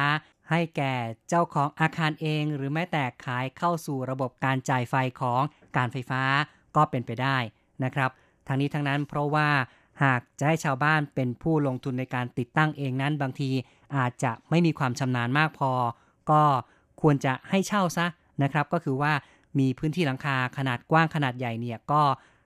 [0.49, 0.93] ให้แก่
[1.29, 5.41] เจ้าของอาคารเอง หรือแม้แต่ขายเข้าสู่ระบบการจ่ายไฟของ
[5.77, 6.23] การไฟฟ้า
[6.75, 7.37] ก็เป็นไปได้
[7.83, 8.09] นะครับ
[8.47, 9.49] ทางนี้ทั้งนั้นเพราะว่า
[10.03, 13.49] หากจะให้ชาวบ้านเป็นผู้ลงทุนในการติดตั้งเองนั้นบางที
[13.95, 15.71] อาจจะไม่มีความชำนาญมากพอ
[16.31, 16.41] ก็
[17.01, 18.05] ควรจะให้เช่าซะ
[18.43, 19.13] นะครับ ก็คือว่า
[19.59, 22.03] มีพื้นที่หลังคาขนาดกว้างขนาดใหญ่เนี่ยก็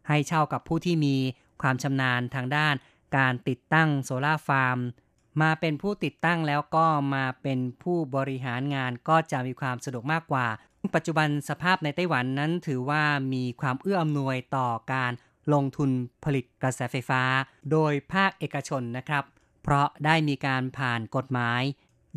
[0.07, 1.15] ให้เช่ากับผู้ที่มี
[1.61, 2.75] ความชำนาญทางด้าน
[3.17, 4.79] การติดตั้งโซลาฟาร์ม
[5.41, 10.47] มาเป็นผู้ติดตั้งแล้วก็มาเป็นผู้บริหารงานก็จะมีความสะดวกมากกว่า
[10.95, 15.11] ปัจจุบันสภาพในไต้หวันนั้นถือว่ามีความเอื้ออำนวยต่อการ
[15.53, 15.89] ลงทุน
[16.23, 17.21] ผลิตกระแสไฟฟ้า
[17.71, 19.23] โดยภาคเอกชนนะครับ
[19.63, 21.61] เพราะได้มีการผ่านกฎหมาย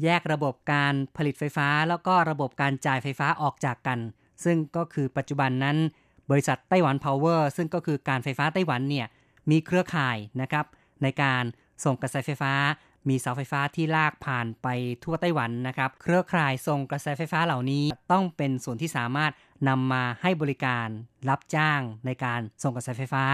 [0.03, 3.99] แยกระบบการผลิตไฟฟ้า แล้วก็ระบบการจ่ายไฟฟ้าออกจากกัน
[4.45, 5.77] ซึ่งก็คือปัจจุบันนั้น
[6.31, 9.07] บริษัทไต้หวันพาวเวอร์ซึ่งก็คือการไฟฟ้าไต้หวันเนี่ย
[9.51, 10.67] มีเครือข่ายนะครับ
[11.03, 11.45] ในการ
[11.85, 12.53] ส่งกระแสไฟฟ้า
[13.09, 14.69] มีเสาไฟฟ้าที่ลากผ่านไป
[15.05, 19.33] ทั่วไต้หวันนะครับ เครือข่ายส่งกระแสไฟฟ้าเหล่านี้ต้องเป็นส่วนที่สามารถ
[19.69, 20.87] นำมาให้บริการ
[21.29, 23.25] รับจ้างในการส่งกระแสไฟฟ้า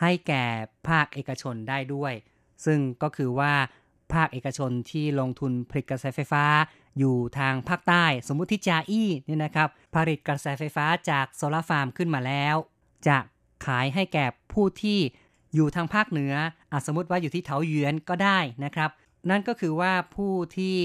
[0.00, 0.44] ให้แก่
[0.88, 2.12] ภาคเอกชนได้ด้วย
[2.64, 3.52] ซึ่งก็คือว่า
[4.14, 6.44] ภาคเอกชนที่ลงทุนผลิตกระแสไฟฟ้า
[6.98, 12.56] อยู่ทางภาคใต้ สมมุติที่จาอี้เนี่ยนะครับผลิตกระแสไฟฟ้าจาก solar farm ขึ้นมาแล้ว
[13.08, 13.18] จะ
[13.66, 14.98] ขายให้แก่ผู้ที่
[15.54, 18.90] อยู่ทางภาคเหนือสมมติว่าอยู่ที่เถาหยวนก็ได้นะครับ
[19.30, 20.76] นั่นก็คือว่าผู้ที่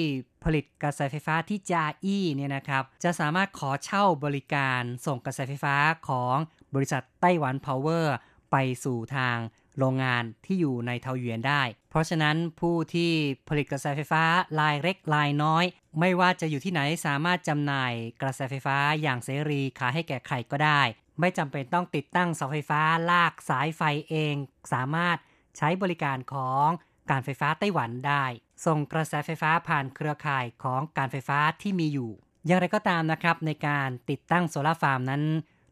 [0.43, 5.75] ผลิตกระแสไฟฟ้าที่จาอี้เนี่ยนะครับ จะสามารถขอเช่าบริการส่งกระแสไฟฟ้า
[6.07, 6.35] ของ
[6.75, 8.15] บริษัทไต้หวันพาวเวอร์
[8.51, 9.37] ไปสู่ทาง
[9.77, 13.11] โรงงานที่อยู่ในเถาหยวนได้ เพราะฉะนั้นผู้ที่
[13.49, 14.23] ผลิตกระแสไฟฟ้า
[14.59, 15.65] รายเล็กรายน้อย
[15.99, 20.81] ไม่ว่าจะอยู่ที่ไหนสามารถจำหน่ายกระแสไฟฟ้าอย่างเสรีขายให้แก่ใครก็ได้
[21.19, 22.81] ไม่จำเป็นต้องติดตั้งเสาไฟฟ้า
[23.11, 24.35] ลากสายไฟเอง
[24.73, 25.17] สามารถ
[25.57, 26.67] ใช้บริการของ
[27.09, 28.25] การไฟฟ้าไต้หวันได้
[28.65, 32.11] ส่งกระแสไฟฟ้าผ่านเครือข่ายของการไฟฟ้าที่มีอยู่
[32.45, 35.23] อย่างไรก็ตามนะครับในการติดตั้งโซลาร์ฟาร์มนั้น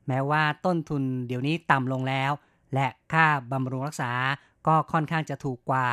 [0.07, 2.31] แม้ว่าต้นทุนเดี๋ยวนี้ต่ำลงแล้ว
[2.73, 4.11] และค่าบำรุงรักษา
[4.67, 5.87] ก็ค่อนข้างจะถูกกว่า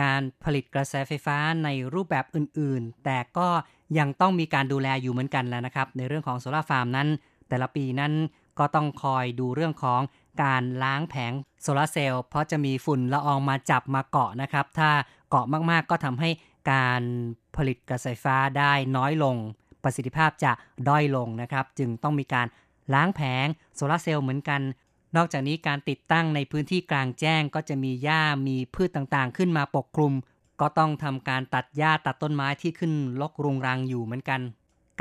[0.00, 3.48] การผลิตกระแสไฟฟ้าในรูปแบบอื่นๆ แต่ก็
[3.98, 7.08] ยังต้องมีการดูแลอยู่เหมือนกันแล้วนะครับ ในเรื่องของโซลาร์ฟาร์มนั้น
[7.48, 8.12] แต่ละปีนั้น
[8.58, 10.00] ก็ต้องคอยดูเรื่องของ
[10.42, 14.90] การล้างแผงโซลาเซลล์เพราะจะมีฝุ่นละอองมาจับมาเกาะนะครับ ถ้า
[15.30, 16.30] เกาะมากๆก็ทำให้
[16.72, 17.02] การ
[17.56, 19.36] ผลิตกระแสไฟฟ้าได้น้อยลง
[19.82, 20.52] ประสิทธิภาพจะ
[20.88, 22.46] ด้อยลงนะครับ จึงต้องมีการ
[22.94, 24.60] ล้างแผงโซลาเซลล์เหมือนกัน
[25.16, 30.12] นอกจากนี้การติดตั้งในพื้นที่กลางแจ้งก็จะมีหญ้ามีพืชต่างๆ ขึ้นมาปกคลุม
[30.60, 34.40] ก็ต้องทำการตัดหญ้าตัดต้นไม้ที่ขึ้นลกรุงรังอยู่เหมือนกัน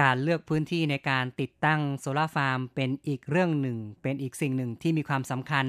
[0.01, 5.65] การเลือกพื้นที่ในการติดตั้งโซลาฟาร์มเป็นอีกเรื่องหนึ่ง เป็นอีกสิ่งหนึ่งที่มีความสำคัญ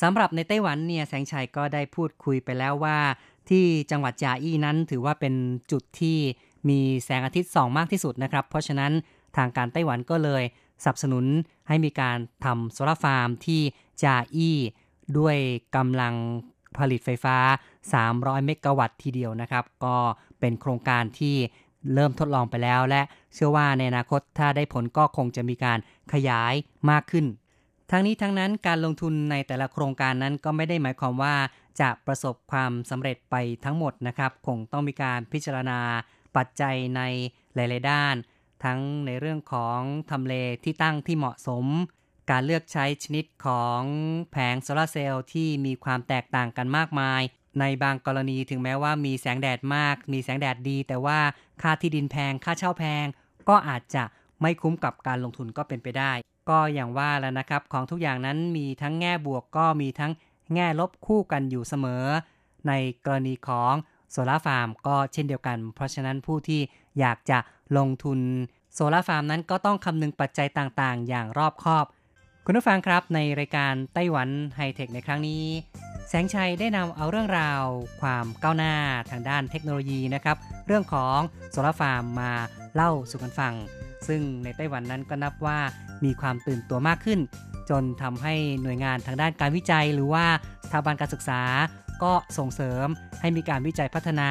[0.00, 2.98] สำหรับในไต้หวันเนี่ยแสงชัยก็ได้พูดคุยไปแล้วว่า
[3.50, 5.34] ที่จังหวัดจาอี้นั้นถือว่าเป็น
[5.72, 6.18] จุดที่
[6.68, 8.92] มีแสงอาทิตย์ส่องมากที่สุดนะครับ เพราะฉะนั้น
[9.36, 10.42] ทางการไต้หวันก็เลย
[10.82, 11.24] สนับสนุน
[11.68, 13.62] ให้มีการทำ solar farm ที่
[14.02, 14.58] จาอี้
[15.18, 15.36] ด้วย
[15.76, 16.14] กำลัง
[16.78, 17.36] ผลิตไฟฟ้า
[17.90, 19.96] 300 เมกะวัตต์ทีเดียวนะครับ ก็
[20.40, 21.36] เป็นโครงการที่
[21.94, 23.02] เริ่มทดลองไปแล้วและ
[23.34, 25.78] เชื่อว่าในอนาคตถ้าได้ผลก็คงจะมีการ
[26.12, 26.54] ขยาย
[26.90, 27.26] มากขึ้น
[27.90, 31.34] ทั้งนี้ทั้งนั้นการลงทุนในแต่ละโครงการนั้นก็ไม่ได้หมายความว่า
[31.80, 35.78] จะประสบความสำเร็จไปทั้งหมดนะครับ คงต้องมีการพิจารณา
[36.36, 37.02] ปัจจัยใน
[37.54, 38.14] หลาย ๆ ด้าน
[38.64, 41.66] ทั้งในเรื่องของทำเลที่ตั้งที่เหมาะสม
[42.30, 43.82] การเลือกใช้ชนิดของ
[44.30, 47.22] แผงโซลาร์เซลล์ที่มีความแตกต่างกันมากมาย
[47.60, 51.18] ในบางกรณีถึงแม้ว่ามีแสงแดดมาก มีแสงแดดดี แต่ว่า
[51.62, 53.06] ค่าที่ดินแพง ค่าเช่าแพง
[53.48, 54.04] ก็อาจจะ
[54.42, 56.12] ไม่คุ้มกับการลงทุนก็เป็นไปได้
[56.50, 60.12] ก็อย่างว่าแล้วนะครับ ของทุกอย่างนั้นมีทั้งแง่บวกก็มีทั้ง
[60.54, 62.04] แง่ลบคู่กันอยู่เสมอ
[62.68, 62.72] ใน
[63.04, 63.72] กรณีของ
[64.10, 66.60] solar farm ก็เช่นเดียวกัน เพราะฉะนั้นผู้ที่
[67.00, 67.38] อยากจะ
[67.76, 68.20] ลงทุน
[68.74, 71.84] solar farm นั้นก็ต้องคำนึงปัจจัยต่างๆ อย่างรอบคอบ
[72.44, 75.44] คุณผู้ฟังครับในรายการไต้หวันไฮเทคในครั้งนี้
[76.08, 77.62] แสงชัยได้นำเอาเรื่องราว
[78.00, 78.74] ความก้าวหน้า
[79.10, 81.18] ทางด้านเทคโนโลยีนะครับ เรื่องของ
[81.50, 82.32] solar farm มา
[82.74, 83.54] เล่าสู่กันฟัง
[84.08, 85.58] ซึ่งในไต้หวันนั้นก็นับว่า
[86.04, 87.20] มีความตื่นตัวมากขึ้น
[87.70, 90.26] จนทำให้หน่วยงานทางด้านการวิจัย หรือว่า
[90.64, 91.42] สถาบันการศึกษา
[92.02, 92.86] ก็ส่งเสริม
[93.20, 94.30] ให้มีการวิจัยพัฒนา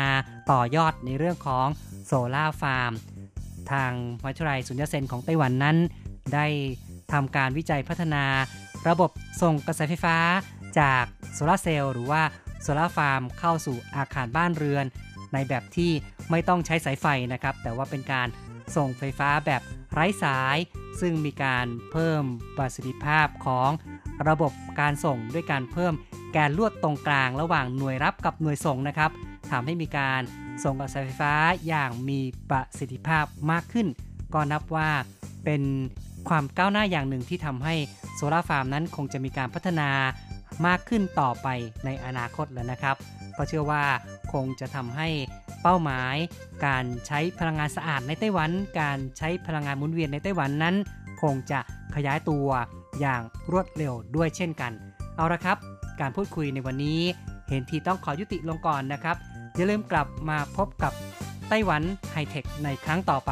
[0.52, 1.68] ต่อยอดในเรื่องของ
[2.08, 2.92] โซลาร์ฟาร์ม
[3.72, 3.92] ทาง
[4.26, 5.78] วิทยาลัยสุญญเซนของไต้หวันนั้น
[6.34, 6.46] ได้
[7.12, 8.24] ทำการวิจัยพัฒนา
[8.88, 10.18] ระบบส่งกระแสไฟฟ้า
[10.80, 11.04] จาก
[11.34, 12.22] โซลาร์เซลล์หรือว่า
[12.62, 14.86] โซลาร์ฟาร์มเข้าสู่อาคารบ้านเรือน
[15.34, 15.92] ในแบบที่
[16.32, 18.28] ไม่ต้องใช้สายไฟนะครับ แต่ว่าเป็นการ
[18.76, 19.62] ส่งไฟฟ้าแบบ
[19.94, 20.58] ไร้สาย
[21.02, 22.24] ซึ่งมีการเพิ่ม
[22.58, 23.70] ประสิทธิภาพของ
[24.30, 25.94] ระบบการส่งด้วยการเพิ่ม
[26.34, 29.12] แกนลวดตรงกลางระหว่างหน่วยรับกับหน่วยส่งนะครับ
[29.52, 30.22] ทำให้มีการ
[30.64, 31.34] ส่งกระแสไฟฟ้า
[31.68, 32.20] อย่างมี
[32.50, 33.88] ประสิทธิภาพมากขึ้น
[34.34, 34.90] ก็นับว่า
[35.46, 35.62] เป็น
[36.30, 37.76] ความก้าวหน้าอย่างหนึ่งที่ทำให้
[38.16, 39.90] โซลาร์ฟาร์มนั้นคงจะมีการพัฒนา
[40.66, 41.48] มากขึ้นต่อไป
[41.86, 42.96] ในอนาคตแล้วนะครับ
[43.38, 43.84] ก็เชื่อว่า
[44.34, 45.08] คงจะทำให้
[45.62, 46.16] เป้าหมาย
[46.66, 50.76] การใช้พลังงานสะอาดในไต้หวัน การใช้พลังงานหมุนเวียนในไต้หวันนั้น
[51.22, 51.60] คงจะ
[51.96, 52.48] ขยายตัว
[53.00, 54.72] อย่างรวดเร็วด้วยเช่นกัน
[55.16, 55.58] เอาละครับ
[56.00, 57.00] การพูดคุยในวันนี้
[57.50, 59.18] เห็นทีต้องขอยุติลงก่อนนะครับ
[59.60, 60.94] อย่าลืมกลับมาพบกับ
[61.50, 63.32] ไต้หวันไฮเทคในครั้งต่อไป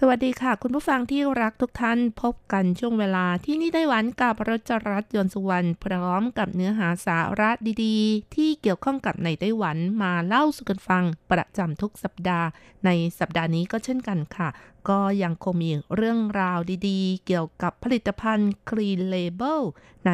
[0.00, 7.50] สวัสดีค่ะ คุณผู้ฟังที่รักทุกท่านพบกันช่วงเวลาที่นี่ไต้หวันกับรจรัสยนสุวรรณพร้อมกับเนื้อหาสาระ
[7.84, 12.46] ดีๆ ที่เกี่ยวข้องกับในไต้หวันมาเล่าสู่กันฟังประจำทุกสัปดาห์
[12.84, 14.48] ในสัปดาห์นี้ก็เช่นกันค่ะ
[14.88, 16.58] ก็ยังคงมีเรื่องราว
[16.88, 19.60] ดีๆ เกี่ยวกับผลิตภัณฑ์ Clean Label
[20.06, 20.10] ใน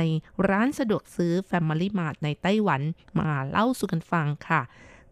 [0.49, 2.83] ร้านสะดวกซื้อ Family Mart ในไต้หวัน
[3.19, 4.63] มาเล่าสู่กันฟังค่ะ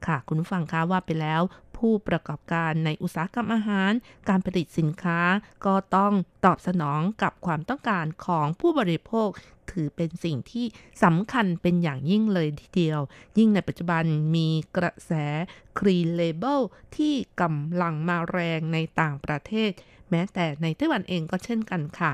[0.07, 1.43] ค่ะคุณผู้ฟังคะว่าไปแล้ว
[1.83, 3.93] ผู้ประกอบการในอุตสาหกรรมอาหาร
[4.29, 5.21] การผลิตสินค้า
[5.67, 6.13] ก็ต้อง
[6.45, 9.29] ตอบสนองกับความต้องการของผู้บริโภค
[9.71, 10.67] ถือเป็นสิ่งที่
[11.05, 13.01] สำคัญเป็นอย่างยิ่งเลยทีเดียว
[13.39, 15.13] ยิ่งในปัจจุบันมีกระแส
[15.79, 16.61] Clean Label
[16.97, 19.71] ที่กำลังมาแรงในต่างประเทศ
[20.11, 22.13] แม้แต่ในไต้หวันเองก็เช่นกันค่ะ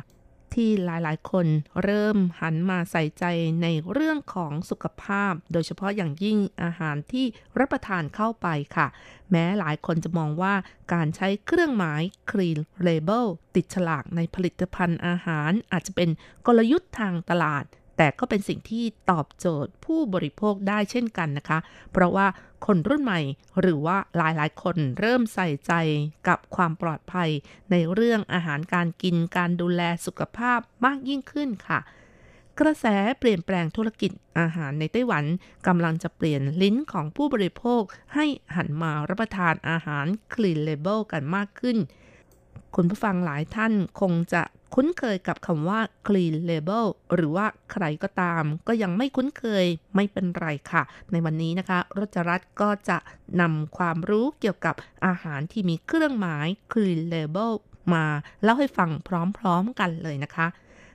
[0.54, 1.46] ที่หลายๆ คน
[1.82, 3.24] เริ่มหันมาใส่ใจ
[3.62, 7.26] ในเรื่องของสุขภาพ โดยเฉพาะอย่างยิ่งอาหารที่
[7.58, 8.86] รับประทานเข้าไปค่ะ
[9.30, 10.54] แม้หลายคนจะมองว่า
[10.92, 16.08] การใช้เครื่องหมาย Clean Label ติดฉลากในผลิตภัณฑ์อาหารอาจจะเป็น
[16.46, 17.64] กลยุทธ์ทางตลาด
[17.98, 21.58] แต่ก็เป็นสิ่งที่ตอบโจทย์ผู้บริโภคได้เช่นกันนะคะ
[21.92, 22.26] เพราะว่า
[22.66, 23.20] คนรุ่นใหม่
[23.60, 25.72] หรือว่าหลายๆ คนเริ่มใส่ใจ
[26.28, 27.30] กับความปลอดภัย
[27.70, 31.80] ในเรื่องอาหารการกินการดูแลสุขภาพมากยิ่งขึ้นค่ะ
[32.60, 32.86] กระแส
[33.18, 35.24] เปลี่ยนแปลงธุรกิจอาหารในไต้หวัน
[35.66, 37.82] กำลังจะเปลี่ยนลิ้นของผู้บริโภค
[38.14, 41.78] ให้หันมารับประทานอาหาร Clean Label กันมากขึ้น
[42.76, 44.42] คุณผู้ฟังหลายท่านคงจะ
[44.74, 52.98] คุ้นเคยกับคำว่า clean label หรือว่าใครก็ตาม ก็ยังไม่คุ้นเคยไม่เป็นไรค่ะ ในวันนี้นะคะรจรัตก็จะ
[53.40, 54.74] นำความรู้เกี่ยวกับ
[55.06, 57.52] อาหารที่มีเครื่องหมาย clean label
[57.94, 58.04] มา
[58.42, 58.90] เล่าให้ฟัง
[59.38, 60.48] พร้อมๆกันเลยนะคะ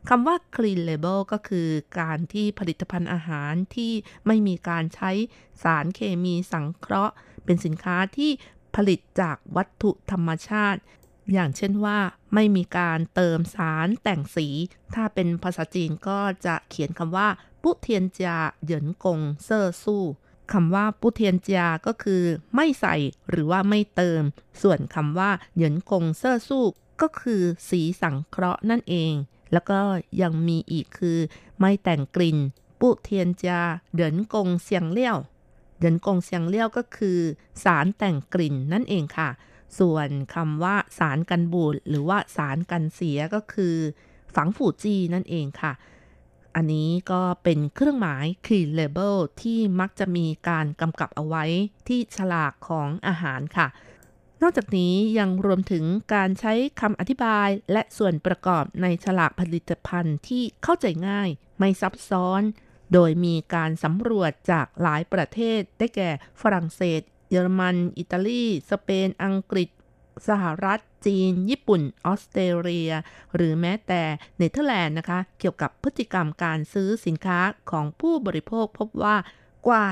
[0.10, 1.68] คำว่า clean label ก็คือ
[2.00, 3.92] การที่ผลิตภัณฑ์อาหารที่
[4.28, 5.12] ไม่มีการใช้
[5.64, 7.14] สารเคมีสังเคราะห์
[7.46, 8.32] เป็นสินค้าที่
[8.76, 10.80] ผลิตจากวัตถุธรรมชาติ
[11.32, 12.00] อย่างเช่นว่า
[12.34, 14.48] ไม่มีการเติมสารแต่งสี
[14.96, 17.28] ถ้าเป็นภาษาจีนก็จะเขียนคำว่า
[17.62, 20.04] ปุเทียนจาเหยินกงเซอร์สู้
[20.54, 22.24] คำว่าปุเทียนจาก็คือ
[22.56, 22.96] ไม่ใส่
[23.30, 24.22] หรือว่าไม่เติม
[24.62, 26.66] ส่วนคำว่าเหยินกงเซอร์สู้
[27.02, 29.14] ก็คือสีสังเคราะห์นั่นเอง
[29.54, 29.80] แล้วก็
[30.22, 31.20] ยังมีอีกคือ
[31.60, 32.38] ไม่แต่งกลิ่น
[32.80, 33.60] ปุเทียนจา
[33.94, 35.18] เหยินกงเซียงเลี้ยว
[35.78, 37.20] เหยินกงเซียงเลี้ยวก็คือ
[37.64, 39.30] สารแต่งกลิ่นนั่นเองค่ะ
[39.80, 43.76] ส่วนคำว่าสารกันบูดหรือว่าสารกันเสียก็คือ
[44.36, 45.74] ฝังฝูจีนั่นเองค่ะ
[46.56, 51.46] อันนี้ก็เป็นเครื่องหมาย clean label ที่มักจะมีการกำกับเอาไว้
[51.88, 53.68] ที่ฉลากของอาหารค่ะ
[54.42, 55.84] นอกจากนี้ยังรวมถึง
[56.14, 62.42] การใช้คำอธิบายและส่วนประกอบในฉลากผลิตภัณฑ์ที่เข้าใจง่าย ไม่ซับซ้อน
[62.94, 66.10] โดยมีการสำรวจจากหลายประเทศได้แก่
[66.42, 67.02] ฝรั่งเศส
[67.34, 69.69] เยอรมัน อิตาลี สเปน อังกฤษ
[70.30, 72.91] สหรัฐ จีน ญี่ปุ่น ออสเตรเลีย
[73.36, 74.02] หรือแม้แต่
[74.38, 77.39] เนเธอร์แลนด์นะคะ เกี่ยวกับพฤติกรรมการซื้อสินค้า
[77.72, 79.15] ของผู้บริโภคพบว่า
[79.67, 79.84] กว่า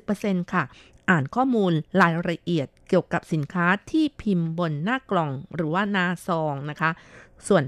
[0.00, 0.64] 70%ค่ะ
[1.10, 6.90] อ่านข้อมูลรายละเอียดเกี่ยวกับสินค้าที่พิมพ์บนหน้ากล่องหรือว่าหน้าซองนะคะ
[7.48, 7.62] ส่วน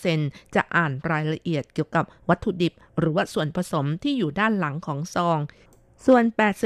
[0.00, 5.38] 60%จะอ่านรายละเอียดเกี่ยวกับวัตถุดิบ หรือว่าส่วนผสมที่อยู่ด้านหลังของซอง
[6.06, 6.24] ส่วน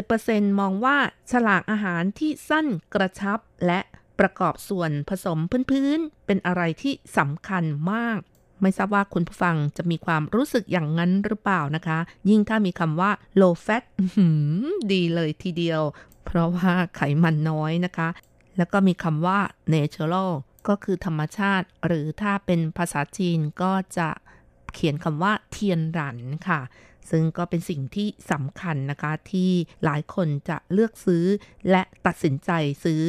[0.09, 0.97] 80%มองว่า
[1.31, 3.81] ฉลากอาหารที่สั้นกระชับและ
[4.19, 5.39] ประกอบส่วนผสม
[5.71, 8.19] พื้นๆ เป็นอะไรที่สำคัญมาก
[8.63, 11.99] ไม่ทราบว่าคุณผู้ฟังจะมีความรู้สึกอย่างนั้นหรือเปล่านะคะ
[12.29, 13.11] ยิ่งถ้ามีคำว่า
[13.41, 13.85] low fat
[14.93, 15.83] ดีเลยทีเดียว
[16.25, 18.09] เพราะว่าไขมันน้อยนะคะ
[18.57, 19.39] แล้วก็มีคำว่า
[19.75, 20.31] natural
[20.69, 24.09] ก็คือธรรมชาติ หรือถ้าเป็นภาษาจีนก็จะ
[24.75, 26.61] เขียนคำว่าเทียนหรันค่ะ
[27.11, 29.51] ซึ่งก็เป็นสิ่งที่สำคัญนะคะที่
[29.85, 31.25] หลายคนจะเลือกซื้อ
[31.71, 32.51] และตัดสินใจ
[32.85, 33.05] ซื้อ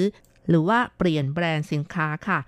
[0.50, 2.40] หรือว่าเปลี่ยนแบรนด์สินค้าค่ะ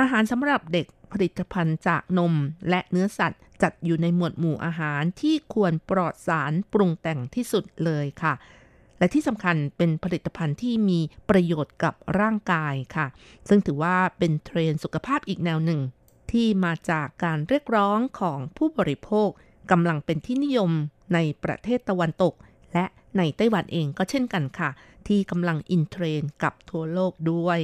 [0.00, 2.34] อาหารสำหรับเด็กผลิตภัณฑ์จากนม
[2.70, 8.34] และเนื้อสัตว์จัดอยู่ในหมวดหมู่อาหารที่ควรปลอดสารปรุงแต่งที่สุดเลยค่ะ
[8.98, 13.06] และที่สำคัญเป็นผลิตภัณฑ์ที่มีประโยชน์กับร่างกายค่ะ
[13.48, 15.80] ซึ่งถือว่าเป็นเทรนสุขภาพอีกแนวหนึ่ง
[16.32, 19.28] ที่มาจากการเรียกร้องของผู้บริโภค
[19.70, 20.70] กำลังเป็นที่นิยม
[21.14, 22.34] ในประเทศตะวันตก
[22.72, 22.84] และ
[23.16, 24.70] ในไต้หวันเองก็เช่นกันค่ะ
[25.06, 27.60] ที่กำลังอินเทรนกับทั่วโลกด้วย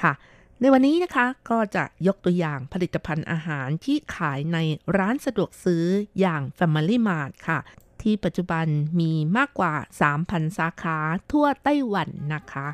[0.00, 0.12] ค่ะ
[0.60, 4.58] ในวันนี้นะคะก็จะยกตัวอย่างผลิตภัณฑ์อาหารที่ขายใน
[4.98, 5.84] ร้านสะดวกซื้อ
[6.20, 7.58] อย่าง Family Mart ค่ะ
[8.02, 8.66] ที่ปัจจุบัน
[9.00, 9.74] มีมากกว่า
[10.16, 10.98] 3,000 สาขา
[11.32, 12.68] ทั่วไต้หวันนะคะ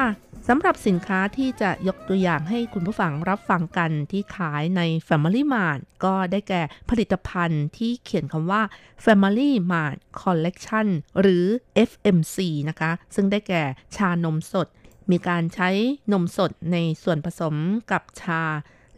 [0.00, 0.10] ค่ะ
[0.48, 8.62] สำหรับสินค้าที่จะยกตัวอย่างให้คุณผู้ฟังรับฟังกันที่ขายใน Family Mart ก็ได้แก่ผลิตภัณฑ์ที่เขียนคำว่า
[9.04, 10.88] Family Mart Collection
[11.20, 11.44] หรือ
[11.90, 12.36] FMC
[12.68, 13.62] นะคะ ซึ่งได้แก่
[13.96, 14.68] ชานมสด
[15.10, 15.70] มีการใช้
[16.12, 17.54] นมสดในส่วนผสม
[17.90, 18.42] กับชา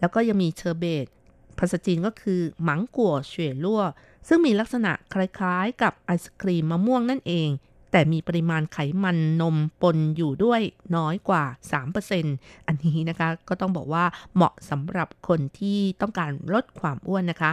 [0.01, 1.07] แล้วก็ยังมีเชอร์เบต
[1.59, 3.83] ภาษาจีนก็คือหมังกัวเฉวยลั่ว
[4.29, 7.49] ซึ่งมีลักษณะคล้ายๆ กับไอศครีมมะม่วงนั่นเอง
[7.93, 10.61] แต่มีปริมาณไขมันนมปนอยู่ด้วย
[10.97, 11.45] น้อยกว่า
[12.07, 17.53] 3%อันนี้นะคะก็ต้องบอกว่าเหมาะสำหรับคนที่ต้องการลดความอ้วนนะคะ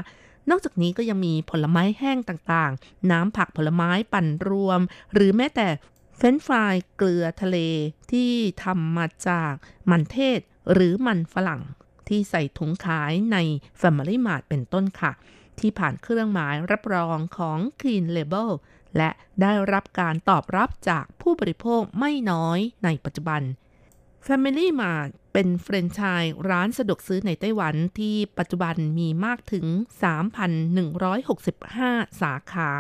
[0.50, 4.80] นอกจากนี้ก็ยังมีผลไม้แห้งต่างๆ น้ำผักผลไม้ปั่นรวม
[5.14, 5.68] หรือแม้แต่
[6.16, 7.58] เฟรนฟรายเกลือทะเล
[8.12, 8.32] ที่
[8.64, 9.54] ทำมาจาก
[9.90, 10.40] มันเทศ
[10.74, 11.62] หรือมันฝรั่ง
[12.08, 13.38] ที่ใส่ถุงขายใน
[13.82, 15.12] Family Mart เป็นต้นค่ะ
[15.60, 18.50] ที่ผ่านเครื่องหมายรับรองของ Clean Label
[18.98, 19.10] และ
[19.42, 23.42] ได้รับการตอบรับจากผู้บริโภคไม่น้อยในปัจจุบัน
[24.26, 29.66] Family Mart เป็นแฟรนไชส์ร้านสะดวกซื้อในไต้หวันที่ปัจจุบันมีมากถึง
[30.90, 32.72] 3,165 สาขา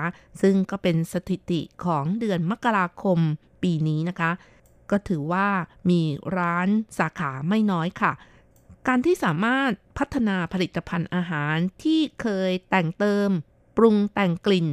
[0.42, 3.20] ซึ่งก็เป็นสถิติของเดือนมกราคม
[3.64, 4.32] ปีนี้นะคะ
[4.92, 5.48] ก็ถือว่า
[5.90, 6.02] มี
[6.38, 6.68] ร้าน
[7.00, 8.14] สาขาไม่น้อยค่ะ
[8.88, 13.30] การที่สามารถพัฒนาผลิตภัณฑ์อาหารที่เคยแต่งเติม
[13.78, 14.68] ปรุงแต่งกลิ่น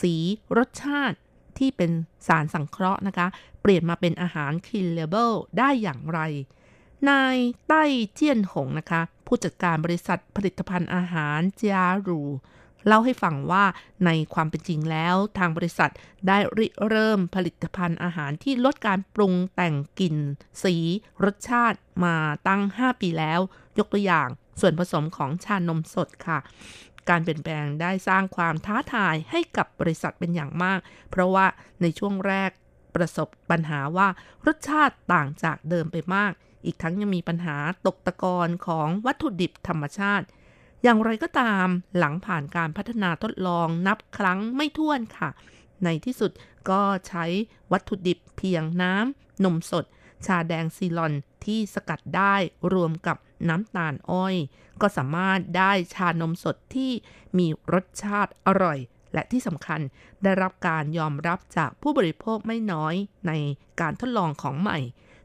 [0.00, 0.14] สี
[0.56, 1.16] รสชาติ
[1.58, 1.90] ที่เป็น
[2.26, 3.26] สารสังเคราะห์นะคะ
[3.62, 6.20] เปลี่ยนมาเป็นอาหาร Clean Label ได้อย่างไร
[7.08, 7.36] นาย
[7.68, 7.82] ใต้
[8.14, 12.22] เจียนหงนะคะ ผู้จัดการบริษัทผลิตภัณฑ์อาหารจารู
[12.86, 13.64] เล่าให้ฟังว่า
[14.06, 15.90] ในความเป็นจริงแล้วทางบริษัท
[16.28, 20.16] ได้ริเริ่มผลิตภัณฑ์อาหารที่ลดการปรุงแต่งกลิ่น
[20.62, 20.74] สี
[21.24, 22.16] รสชาติมา
[22.48, 23.40] ตั้ง 5 ปีแล้ว
[23.78, 24.28] ยกตัวอย่าง
[24.60, 26.38] ส่วนผสมของชานมสดค่ะ
[27.10, 30.80] การเปลี่ยนแปลงได้สร้างความท้าทายให้กับบริษัทเป็นอย่างมาก
[31.10, 31.46] เพราะว่า
[31.82, 32.50] ในช่วงแรก
[32.94, 34.08] ประสบปัญหาว่า
[34.46, 36.32] รสชาติต่างจากเดิมไปมาก
[36.64, 40.26] อีกทั้งยังมีปัญหาตกตะกอนของวัตถุดิบธรรมชาติ
[40.82, 41.66] อย่างไรก็ตาม
[41.98, 45.30] หลังผ่านการพัฒนาทดลองนับครั้งไม่ถ้วนค่ะ
[45.84, 46.30] ในที่สุด
[46.70, 47.24] ก็ใช้
[47.72, 49.84] วัตถุดิบเพียงน้ำนมสด
[50.26, 51.12] ชาแดงซีลอน
[51.44, 52.34] ที่สกัดได้
[52.72, 53.16] รวมกับ
[53.48, 54.34] น้ำตาลอ้อย
[54.80, 56.92] ก็สามารถได้ชานมสดที่
[57.38, 58.78] มีรสชาติอร่อย
[59.12, 59.80] และที่สำคัญ
[60.22, 62.94] ได้รับการยอมรับจากผู้บริโภคไม่น้อย
[63.26, 63.32] ใน
[63.80, 64.78] การทดลองของใหม่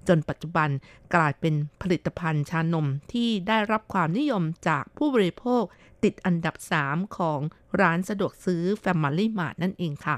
[0.07, 0.69] จนปัจจุบัน
[1.15, 5.63] กลายเป็นผลิตภัณฑ์ชานมที่ได้รับความนิยมจากผู้บริโภค
[6.03, 6.55] ติดอันดับ
[6.85, 7.39] 3 ของ
[7.81, 10.17] ร้านสะดวกซื้อ Family Mart นั่นเองค่ะ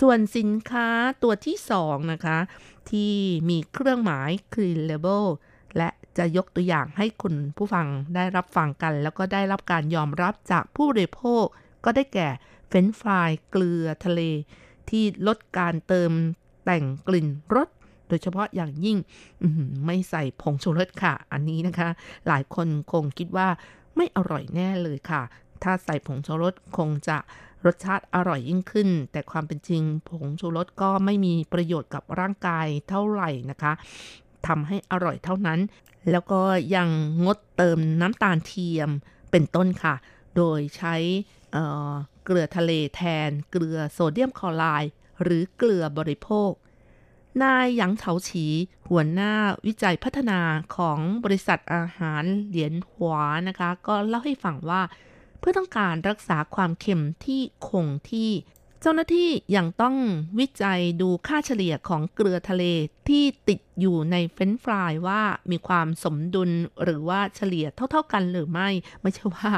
[0.00, 0.88] ส่วนสินค้า
[1.22, 2.38] ตัวที่ 2 นะคะ
[2.90, 3.14] ที่
[3.50, 5.26] มีเครื่องหมาย Clean Label
[5.76, 11.44] และ จะยกตัวอย่างให้คุณผู้ฟังได้รับฟังกัน แล้วก็ได้รับการยอมรับจากผู้บริโภค
[11.84, 12.28] ก็ได้แก่
[12.68, 14.20] เฟรนช์ฟรายเกลือทะเล
[14.90, 16.10] ที่ลดการเติม
[16.64, 17.68] แต่งกลิ่นรส
[18.08, 18.98] โดยเฉพาะอย่างยิ่ง
[19.86, 21.88] ไม่ใส่ผงชูรสค่ะ อันนี้นะคะ
[22.28, 23.48] หลายคนคงคิดว่า
[23.96, 25.22] ไม่อร่อยแน่เลยค่ะ
[25.62, 27.18] ถ้าใส่ผงชูรสคงจะ
[27.66, 33.72] รสชาติอร่อยยิ่งขึ้น แต่ความเป็นจริงผงชูรสก็ไม่มีประโยชน์กับร่างกายเท่าไหร่นะคะ
[34.46, 35.60] ทำให้อร่อยเท่านั้น
[36.10, 36.42] แล้วก็
[36.76, 36.88] ยัง
[37.24, 38.90] งดเติมน้ำตาลเทียม
[39.30, 39.94] เป็นต้นค่ะ
[40.36, 40.94] โดยใช้
[41.52, 46.50] เเกลือทะเลแทน เกลือโซเดียมคลอไรด์หรือเกลือบริโภค
[47.42, 48.46] นายหยางเฉาฉี
[48.88, 49.32] หัวหน้า
[49.66, 50.40] วิจัยพัฒนา
[50.76, 54.82] ของบริษัทอาหารเหลียนหวานะคะ ก็เล่าให้ฟังว่า
[55.38, 58.30] เพื่อต้องการรักษาความเค็มที่คงที่
[58.82, 59.96] เจ้าหน้าที่ยังต้อง
[60.38, 62.64] วิจัยดูค่าเฉลี่ยของเกลือทะเล
[63.08, 66.50] ที่ติดอยู่ในเฟรนช์ฟรายว่ามีความสมดุล
[66.82, 68.68] หรือว่าเฉลี่ยเท่า ๆกันหรือไม่
[69.02, 69.50] ไม่ใช่ว่า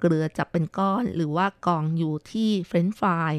[0.00, 3.32] เกลือจับเป็นก้อนหรือว่ากองอยู่ที่เฟรนช์ฟราย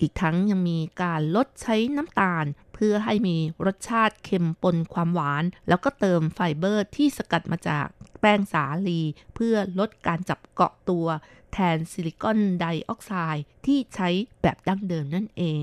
[0.00, 2.44] อีกทั้งยังมีการลดใช้น้ำตาล
[2.74, 3.36] เพื่อให้มี
[3.66, 7.88] รสชาติเค็มปนความหวาน แล้วก็เติมไฟเบอร์ที่สกัดมาจาก
[8.20, 9.00] แป้งสาลี
[9.34, 11.06] เพื่อลดการจับเกาะตัว
[11.52, 14.08] แทนซิลิคอนไดออกไซด์ที่ใช้
[14.42, 15.62] แบบดั้งเดิมนั่นเอง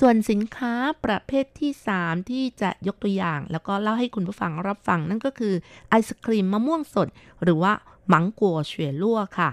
[0.00, 0.74] ส่วนสินค้า
[1.04, 5.54] ประเภทที่ 3 ที่จะยกตัวอย่าง แล้วก็เล่าให้คุณผู้ฟังรับฟังนั่นก็คือ
[5.88, 7.08] ไอศครีมมะม่วงสด
[7.42, 7.72] หรือว่า
[8.08, 9.48] 芒果雪酪ค่ะ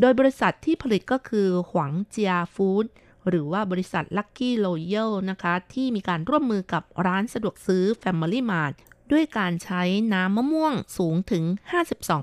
[0.00, 2.86] โดยบริษัทที่ผลิตก็คือหวังเจียฟู้ด
[3.28, 8.74] หรือว่าบริษัท Lucky Royal นะคะ ที่มีการร่วมมือกับร้านสะดวกซื้อ Family Mart
[9.10, 9.82] ด้วยการใช้
[10.12, 11.44] น้ำมะม่วงสูงถึง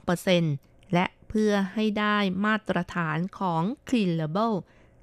[0.08, 4.54] 52%และเพื่อให้ได้มาตรฐานของ Clean Label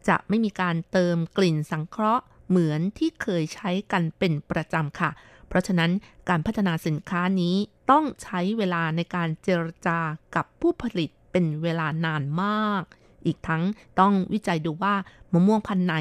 [0.08, 5.10] จะไม่มีการเติมกลิ่นสังเคราะห์เหมือนที่เคยใช้กันเป็นประจำค่ะ
[5.48, 5.90] เพราะฉะนั้น
[6.28, 7.56] การพัฒนาสินค้านี้
[7.90, 9.98] ต้องใช้เวลาในการเจรจา
[10.34, 12.82] กับผู้ผลิตเป็นเวลานานมาก
[13.26, 13.62] อีกทั้ง
[14.00, 14.94] ต้องวิจัยดูว่า
[15.32, 15.94] มะม่วงพันธุ์ไหน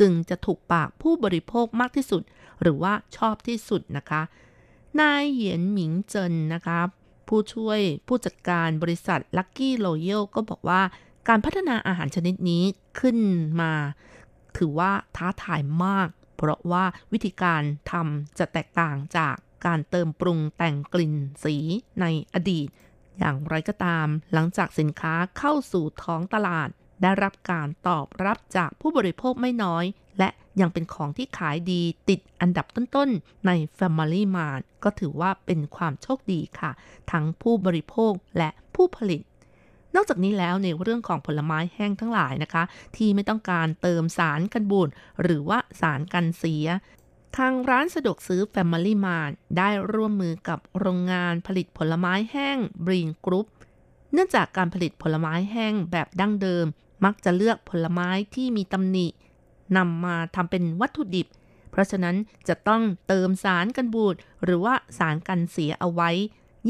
[0.00, 2.22] จึงจะถูกปากผู้บริโภคมากที่สุด
[2.62, 4.22] หรือว่าชอบที่สุดนะคะ
[5.00, 6.80] นายเหยียนหมิงเจินนะคะ
[7.28, 10.82] ผู้ช่วยผู้จัดการบริษัท Lucky Royal ก็บอกว่า
[11.28, 12.64] การพัฒนาอาหารชนิดนี้
[13.00, 13.18] ขึ้น
[13.60, 13.72] มา
[14.56, 19.36] ถือว่าท้าทายมาก เพราะว่าวิธีการทำจะแตกต่างจาก
[19.66, 21.14] การเติมปรุงแต่งกลิ่น
[21.44, 21.56] สี
[22.00, 22.68] ในอดีต
[23.18, 26.68] อย่างไรก็ตาม หลังจากสินค้าเข้าสู่ท้องตลาด
[27.02, 29.84] ได้รับการตอบรับจากผู้บริโภคไม่น้อย
[30.18, 30.28] และ
[30.60, 36.70] ยังเป็นของที่ขายดีติดอันดับต้นๆ ใน Family Mart ก็ถือว่าเป็นความโชคดีค่ะ
[37.10, 39.22] ทั้งผู้บริโภคและผู้ผลิต
[39.94, 42.62] นอกจากนี้แล้วในเรื่องของผลไม้แห้งทั้งหลายนะคะ
[42.96, 44.88] ที่ไม่ต้องการเติมสารกันบูด
[45.22, 46.66] หรือว่าสารกันเสีย
[47.36, 53.46] ทางร้านสะดวกซื้อ Family Mart ได้ร่วมมือกับโรงงานผลิตผลไม้แห้ง Green Group
[54.12, 56.66] เนื่องจากการผลิตผลไม้แห้งแบบดั้งเดิม
[57.04, 59.06] มักจะเลือกผลไม้ที่มีตำหนิ
[59.76, 61.26] นำมาทำเป็นวัตถุดิบ
[61.70, 62.16] เพราะฉะนั้น
[62.48, 64.14] จะต้องเติมสารกันบูด
[64.44, 66.10] หรือว่าสารกันเสียเอาไว้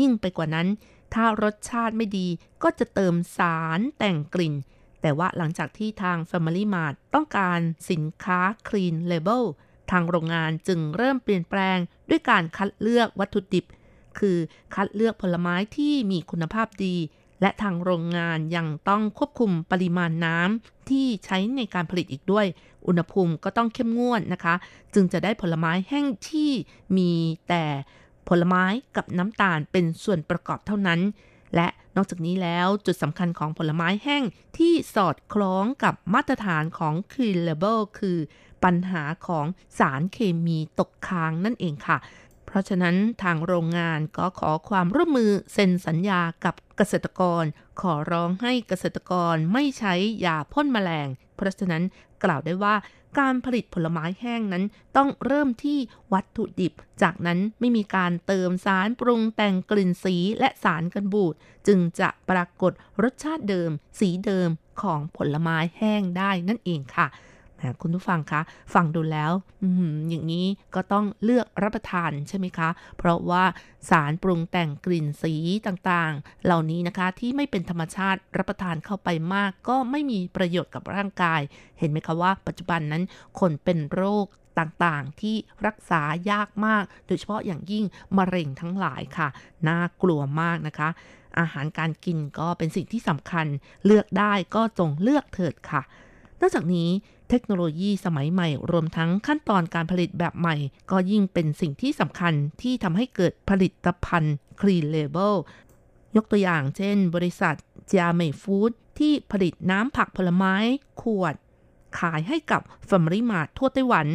[0.00, 0.68] ยิ่งไปกว่านั้น
[1.14, 2.28] ถ้ารสชาติไม่ดี
[2.62, 4.54] ก็จะเติมสารแต่งกลิ่น
[5.00, 9.44] แต่ว่าหลังจากที่ทาง Family Mart ต้องการสินค้า Clean Label
[9.90, 11.78] ทางโรงงานจึงเริ่มเปลี่ยนแปลง
[12.10, 13.64] ด้วยการคัดเลือกวัตถุดิบ
[14.18, 14.36] คือ
[14.74, 16.96] คัดเลือกผลไม้ที่มีคุณภาพดี
[17.42, 22.46] และทางโรงงานยังต้องควบคุมปริมาณน้ำที่ใช้ในการผลิตอีกด้วย
[22.86, 24.54] อุณหภูมิก็ต้องเข้มงวดนะคะ
[24.94, 26.50] จึงจะได้ผลไม้แห้งที่
[26.96, 27.10] มี
[27.48, 27.64] แต่
[28.28, 28.64] ผลไม้
[28.96, 31.00] กับน้ำตาลเป็นส่วนประกอบเท่านั้น
[31.54, 34.22] และนอกจากนี้แล้วจุดสำคัญของผลไม้แห้ง
[34.58, 38.18] ที่สอดคล้องกับมาตรฐานของ Clean Label คือ
[38.64, 39.46] ปัญหาของ
[39.78, 41.96] สารเคมีตกค้างนั่นเองค่ะ
[42.52, 47.44] เพราะฉะนั้นทางโรงงานก็ขอความร่วมมือเซ็นสัญญากับเกษตรกร
[47.80, 49.94] ขอร้องให้เกษตรกรไม่ใช้
[50.26, 51.82] ยาพ่นแมลง เพราะฉะนั้น
[52.24, 52.74] กล่าวได้ว่า
[53.18, 54.64] การผลิตผลไม้แห้งนั้น
[54.96, 55.78] ต้องเริ่มที่
[56.12, 56.72] วัตถุดิบ
[57.02, 61.34] จากนั้นไม่มีการเติมสารปรุงแต่งกลิ่นสีและสารกันบูด
[61.66, 62.72] จึงจะปรากฏ
[63.02, 64.48] รสชาติเดิม สีเดิม
[64.82, 67.06] ของผลไม้แห้งได้นั่นเองค่ะ
[67.82, 68.40] คุณผู้ฟังคะ
[68.74, 69.32] ฟังดูแล้ว
[69.62, 69.66] อ
[70.08, 73.44] อย่างนี้ก็ต้องเลือกรับประทานใช่ไหมคะ เพราะว่า
[73.90, 75.34] สารปรุงแต่งกลิ่นสี
[75.66, 81.40] ต่างๆ เหล่านี้นะคะที่ไม่เป็นธรรมชาติรับประทานเข้าไปมาก ก็ไม่มีประโยชน์กับร่างกาย
[81.78, 83.02] เห็นไหมคะว่าปัจจุบันนั้น
[83.40, 84.26] คนเป็นโรค
[84.58, 85.36] ต่างๆ ที่
[85.66, 87.84] รักษายากมาก โดยเฉพาะอย่างยิ่ง
[88.18, 89.28] มะเร็งทั้งหลายค่ะ
[89.68, 90.88] น่ากลัวมากนะคะ
[91.38, 93.46] อาหารการกินก็เป็นสิ่งที่สำคัญ
[93.86, 95.82] เลือกได้ก็จงเลือกเถิดค่ะ
[96.44, 96.88] นอกจากนี้
[97.30, 100.56] เทคโนโลยีสมัยใหม่ รวมทั้งขั้นตอนการผลิตแบบใหม่
[100.90, 102.32] ก็ยิ่งเป็นสิ่งที่สำคัญ
[102.62, 105.34] ที่ทำให้เกิดผลิตภัณฑ์ Clean Label
[106.16, 107.54] ยกตัวอย่างเช่น บริษัท
[107.92, 110.54] จาเมฟู้ดที่ผลิตน้ำผักผลไม้
[111.02, 111.34] ขวด
[111.98, 114.06] ขายให้กับ Family Mart ทั่วไต้หวัน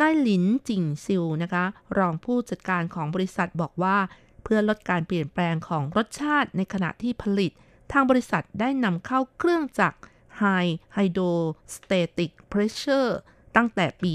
[0.00, 1.64] นายหลินจิงซิวนะคะ
[1.98, 3.96] รองผู้จัดการของบริษัทบอกว่า
[4.42, 7.52] เพื่อลดการเปลี่ยนแปลงของรสชาติในขณะที่ผลิต
[7.92, 9.98] ทางบริษัทได้นำเข้าเครื่องจักร
[10.42, 13.10] High Hydrostatic Pressure
[13.56, 14.12] ตั้งแต่ปี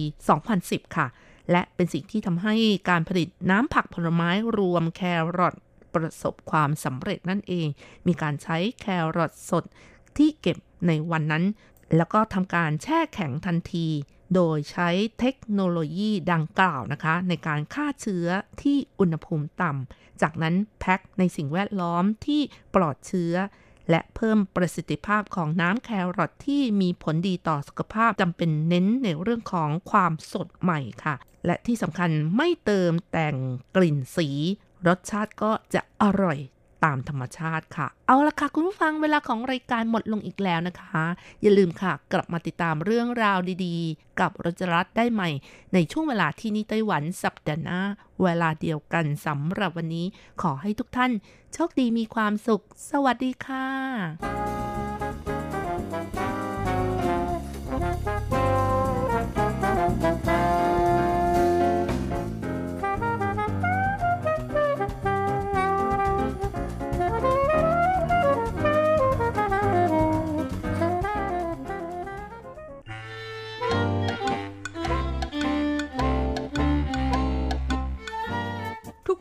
[0.47, 1.07] 2010 ค่ะ
[1.51, 2.55] และเป็นสิ่งที่ทำให้
[2.89, 5.01] การผลิตน้ำผักผลไม้รวมแค
[5.37, 5.55] รอท
[5.93, 7.67] ประสบความสำเร็จนั่นเอง
[8.07, 8.85] มีการใช้แค
[9.17, 9.63] รอทสด
[10.17, 10.57] ที่เก็บ
[10.87, 11.43] ในวันนั้น
[11.97, 13.87] แล้วก็ทำการแช่แข็งทันที
[14.35, 14.89] โดยใช้
[15.19, 18.27] เทคโนโลยีดังกล่าวนะคะ ในการฆ่าเชื้อ
[18.61, 22.41] ที่อุณหภูมิต่ำ จากนั้นแพ็คในสิ่งแวดล้อมที่
[22.75, 23.33] ปลอดเชื้อ
[23.89, 31.15] และเพิ่มประสิทธิภาพของน้ำแครอทที่มีผลดีต่อสุขภาพจำเป็นเน้นในเรื่องของความสดใหม่ค่ะ
[31.45, 33.35] และที่สำคัญไม่เติมแต่ง
[33.75, 34.29] กลิ่นสี
[34.87, 36.37] รสชาติก็จะอร่อย
[36.85, 41.03] ตามธรรมชาติค่ะ เอาละค่ะคุณผู้ฟังเวลาของรายการหมดลงอีกแล้วนะคะ
[41.41, 45.29] อย่าลืมค่ะ กลับมาติดตามเรื่องราวดีๆ กับรจรัสได้ใหม่
[45.73, 47.81] ในช่วงเวลาที่นี่ไต้หวันสัปดาห์หน้า
[48.23, 50.05] เวลาเดียวกันสำหรับวันนี้
[50.41, 51.11] ขอให้ทุกท่าน
[51.53, 53.65] โชคดีมีความสุข สวัสดีค่ะ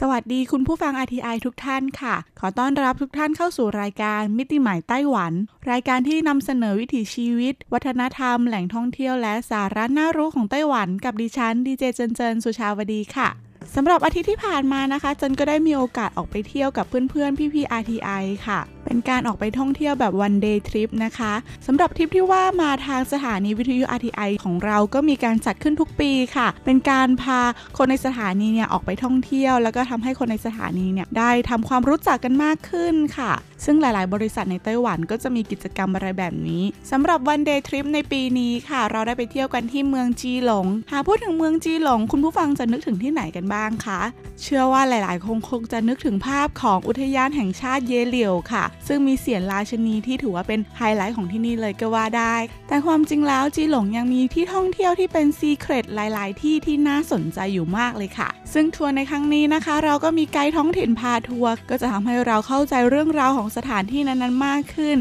[0.00, 5.32] สวัสดีคุณผู้ฟัง RTI ทุกท่านค่ะ ขอต้อนรับทุกท่านเข้าสู่รายการมิติใหม่ไต้หวัน
[5.70, 13.28] รายการที่นำเสนอวิถีชีวิต วัฒนธรรม แหล่งท่องเที่ยวและสาระน่ารู้ของไต้หวัน กับดิฉันดีเจเจนเจนสุชาวดีค่ะ
[13.74, 21.32] สำหรับอาทิตย์ที่ผ่านมานะคะจันก็ได้มีโอกาสออกไปเที่ยวกับเพื่อนๆพี่ๆ RTI ค่ะ เป็นการออกไปท่องเที่ยวแบบ one day trip นะคะ
[21.66, 27.40] สำหรับทริปที่ว่ามาทางสถานีวิทยุ RTI ของเราก็มีการจัดขึ้นทุกปีค่ะ เป็นการพา
[27.78, 33.32] คนในสถานีเนี่ยออกไปท่องเที่ยว แล้วก็ทำให้คนในสถานีเนี่ยได้ทำความรู้จักกันมากขึ้นค่ะ
[33.64, 44.00] ซึ่งหลาย ๆ บริษัทในไต้หวันก็จะมีกิจกรรมอะไรแบบนี้สำหรับ one day trip ในปีนี้ค่ะ เราได้ไปเที่ยวกันที่เมืองจีหลง หากพูดถึงเมืองจีหลง คุณผู้ฟังจะนึกถึงที่ไหนกันบ้างคะ
[44.42, 52.36] เชื่อว่าหลาย ๆ คนคงจะนึกถึงภาพของอุทยานแห่งชาติเยเหลียวค่ะ ซึ่งมีเศียรราชินีที่ถือว่าเป็นไฮไลท์ของที่นี่เลยก็ว่าได้
[52.68, 64.96] แต่ความจริงแล้วจีหลงยังมีที่ท่องเที่ยวที่เป็น secret หลาย ๆ ที่ที่น่าสนใจอยู่มากเลยค่ะ ซึ่งทัวร์ในครั้งนี้นะคะ เราก็มีไกด์ท้องถิ่นพาทัวร์ก็จะทำให้เราเข้าใจเรื่องราวของสถานที่นั้นๆมากขึ้น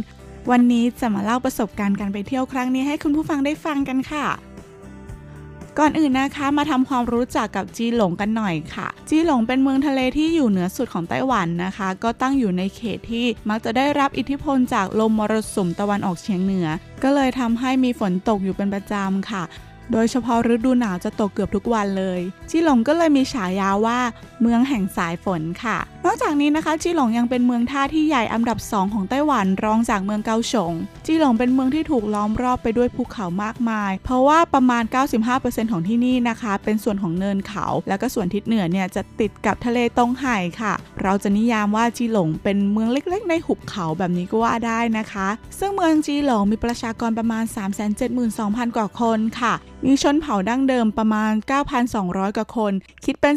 [0.52, 4.26] วันนี้จะมาเล่าประสบการณ์การไปเที่ยวครั้งนี้ให้คุณผู้ฟังได้ฟังกันค่ะ
[5.80, 16.68] ก่อนอื่นนะคะมาทำความรู้จักกับจีหลงกันหน่อยค่ะ จีหลงเป็นเมืองทะเลที่อยู่เหนือสุดของไต้หวันนะคะ ก็ตั้งอยู่ในเขตที่มักจะได้รับอิทธิพลจากลมมรสุมตะวันออกเฉียงเหนือ
[17.04, 19.44] ก็เลยทำให้มีฝนตกอยู่เป็นประจำค่ะ
[19.92, 22.20] โดยเฉพาะฤดูหนาวจะตกเกือบทุกวันเลย
[22.50, 24.00] จีหลงก็เลยมีฉายาว่า
[24.42, 25.78] เมืองแห่งสายฝนค่ะ
[26.08, 30.74] นอกจากนี้นะคะจีหลงยังเป็นเมืองท่าที่ใหญ่อันดับ 2 ของไต้หวันรองจากเมืองเกาฉง
[31.06, 34.84] จีหลงเป็นเมืองที่ถูกล้อมรอบไปด้วยภูเขามากมาย เพราะว่าประมาณ
[35.28, 45.28] 95%ของที่นี่นะคะ เป็นส่วนของเนินเขา แล้วก็ส่วนทิศเหนือเนี่ยจะติดกับทะเลตงไห่ค่ะ เราจะนิยามว่าจีหลงเป็นเมืองเล็กๆ ในหุบเขาแบบนี้ก็ว่าได้นะคะ
[45.60, 47.44] ซึ่งเมืองจีหลงมีประชากรประมาณ
[48.10, 49.54] 372,000 กว่าคนค่ะ
[49.86, 51.32] มีชนเผ่าดั้งเดิมประมาณ
[51.86, 52.74] 9,200 กว่าคน
[53.06, 53.36] คิดเป็น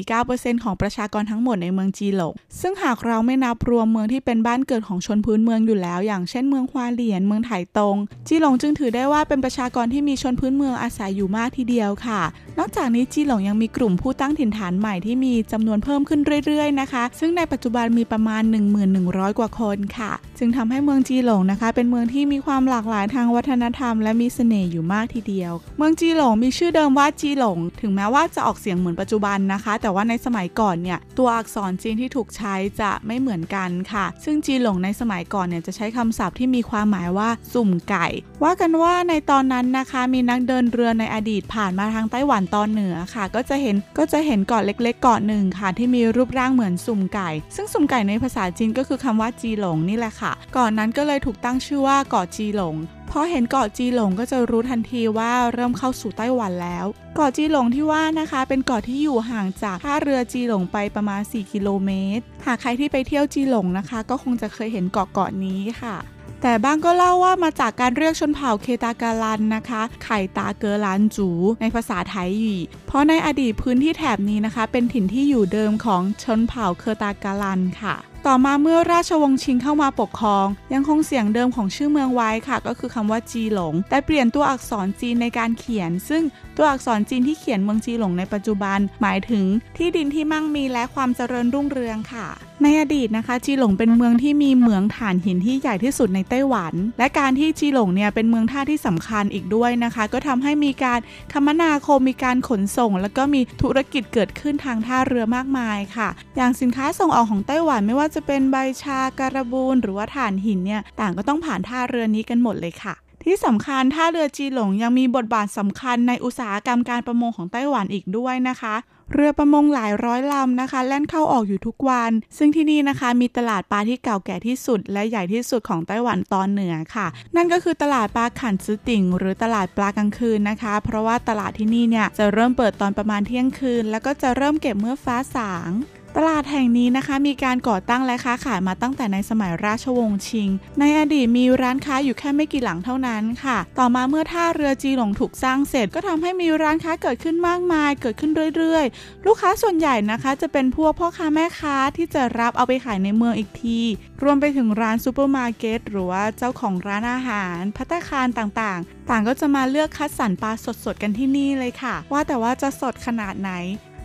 [0.00, 7.96] 2.49%ของประชากรทั้งหมดในเมืองจีหลงซึ่งหากเราไม่นับรวมเมืองที่เป็นบ้านเกิดของชนพื้นเมืองอยู่แล้ว อย่างเช่นเมืองฮวาเหลียนเมืองไถตง
[8.28, 12.20] จีหลงจึงถือได้ว่าเป็นประชากรที่มีชนพื้นเมืองอาศัยอยู่มากทีเดียวค่ะ
[12.58, 18.42] นอกจากนี้จีหลงยังมีกลุ่มผู้ตั้งถิ่นฐานใหม่ที่มีจำนวนเพิ่มขึ้นเรื่อยๆนะคะ ซึ่งในปัจจุบันมีประมาณ
[18.90, 38.06] 1100 กว่าคนค่ะ จึงทำให้เมืองจีหลงนะคะ เป็นเมืองที่มีความหลากหลายทางวัฒนธรรม และมีเสน่ห์อยู่มากทีเดียว เมืองจีหลงมีชื่อเดิมว่าจีหลง ถึงแม้ว่าจะออกเสียงเหมือนปัจจุบันนะคะ แต่ว่าในสมัยก่อนเนี่ยตัวอักษรจีนที่ถูกใช้จะไม่เหมือนกันค่ะ ซึ่งจีหลงในสมัยก่อนเนี่ยจะใช้คำศัพท์ที่มีความหมายว่าสุ่มไก่
[38.42, 52.76] ว่ากันว่าในตอนนั้นนะคะมีนักเดินเรือในอดีตผ่านมาทางไต้หวันตอนเหนือค่ะ ก็จะเห็นก็จะเห็นเกาะเล็กๆเกาะหนึ่งค่ะ ที่มีรูปร่างเหมือนสุ่มไก่ ซึ่งสุ่มไก่ในภาษาจีนก็คือคำว่าจีหลงนี่แหละค่ะ ก่อนนั้นก็เลยถูกตั้งชื่อว่าเกาะจีหลง
[53.10, 56.86] พอเห็นเกาะจีหลงก็จะรู้ทันทีว่าเริ่มเข้าสู่ไต้หวันแล้ว
[57.16, 65.96] เกาะจีหลงที่ว่านะคะ เป็นเกาะที่อยู่ห่างจากท่าเรือจีหลงไปประมาณ 4 กิโลเมตร หากใครที่ไปเที่ยวจีหลงนะคะ ก็คงจะเคยเห็นเกาะเกาะนี้ค่ะ
[66.42, 71.28] แต่บ้างก็เล่าว่ามาจากการเรียกชนเผ่าเคตากาลันนะคะ ไข่ตาเกอลันจู
[71.60, 72.56] ในภาษาไทยอี
[72.86, 77.94] เพราะในอดีตพื้นที่แถบนี้นะคะ เป็นถิ่นที่อยู่เดิมของชนเผ่าเคตากาลันค่ะ
[78.30, 86.22] ต่อมาเมื่อราชวงศ์ชิงเข้ามาปกครอง ยังคงเสียงเดิมของชื่อเมืองไว้ค่ะ ก็คือคำว่าจีหลง แต่เปลี่ยนตัวอักษรจีนในการเขียน ซึ่ง
[86.56, 89.44] ตัวอักษรจีนที่เขียนเมืองจีหลงในปัจจุบัน หมายถึง
[89.76, 92.26] ที่ดินที่มั่งมีและความเจริญรุ่งเรืองค่ะ
[92.62, 101.00] ในอดีตนะคะ จีหลงเป็นเมืองที่มีเหมืองถ่านหินที่ใหญ่ที่สุดในไต้หวัน และการที่จีหลงเนี่ยเป็นเมืองท่าที่สำคัญอีกด้วยนะคะ ก็ทำให้มีการ
[101.32, 112.94] คมนาคมมีการขนส่ง แล้วก็มีธุรกิจเกิดขึ้นทางท่าเรือมากมายค่ะ อย่างสินค้าส่งออกของไต้หวันไม่ว่าจะจะเป็นใบชาการบูนหรือว่าถ่านหินเนี่ยต่างก็ต้องผ่านท่าเรือนี้กันหมดเลยค่ะ
[113.24, 118.74] ที่สำคัญท่าเรือจีหลงยังมีบทบาทสำคัญในอุตสาหกรรมการประมงของไต้หวันอีกด้วยนะคะ
[119.12, 127.06] เรือประมงหลายร้อยลำนะคะ แล่นเข้าออกอยู่ทุกวัน ซึ่งที่นี่นะคะ มีตลาดปลาที่เก่าแก่ที่สุด และใหญ่ที่สุดของไต้หวันตอนเหนือค่ะ
[127.36, 135.70] นั่นก็คือตลาดปลาขันซื้อติ่ง หรือตลาดปลากลางคืนนะคะ เพราะว่าตลาดที่นี่เนี่ยจะเริ่มเปิดตอนประมาณเที่ยงคืน แล้วก็จะเริ่มเก็บเมื่อฟ้าสาง
[136.16, 140.48] ตลาดแห่งนี้นะคะมีการก่อตั้งและค้าขายมาตั้งแต่ในสมัยราชวงศ์ชิง
[140.80, 153.80] ในอดีตมีร้านค้าอยู่แค่ไม่กี่หลังเท่านั้นค่ะ ต่อมาเมื่อท่าเรือจีหลงถูกสร้างเสร็จ ก็ทำให้มีร้านค้าเกิดขึ้นมากมาย เกิดขึ้นเรื่อยๆ ลูกค้าส่วนใหญ่นะคะจะเป็นพวกพ่อค้าแม่ค้าที่จะรับเอาไปขายในเมืองอีกที
[154.22, 160.52] รวมไปถึงร้านซูเปอร์มาร์เก็ตหรือว่าเจ้าของร้านอาหารภัตตาคารต่างๆ ต่างก็จะมาเลือกคัดสรรปลา
[160.84, 163.52] สดๆกันที่นี่เลยค่ะ ว่าแต่ว่าจะสดขนาดไหน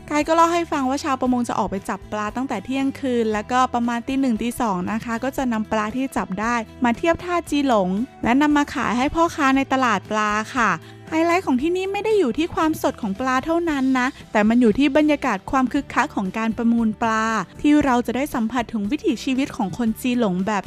[0.10, 7.90] ไกด์ก็เล่าให้ฟังว่าชาวประมงจะออกไปจับปลาตั้งแต่เที่ยงคืน แล้วก็ประมาณตีหนึ่งตีสองนะคะ ก็จะนำปลาที่จับได้มาเทียบท่าจีหลง
[8.24, 10.70] และนำมาขายให้พ่อค้าในตลาดปลาค่ะ
[11.10, 17.26] ไฮไลท์ของที่นี่ไม่ได้อยู่ที่ความสดของปลาเท่านั้นนะ แต่มันอยู่ที่บรรยากาศความคึกคักของการประมูลปลา
[17.62, 20.64] ที่เราจะได้สัมผัสถึงวิถีชีวิตของคนจีหลงแบบ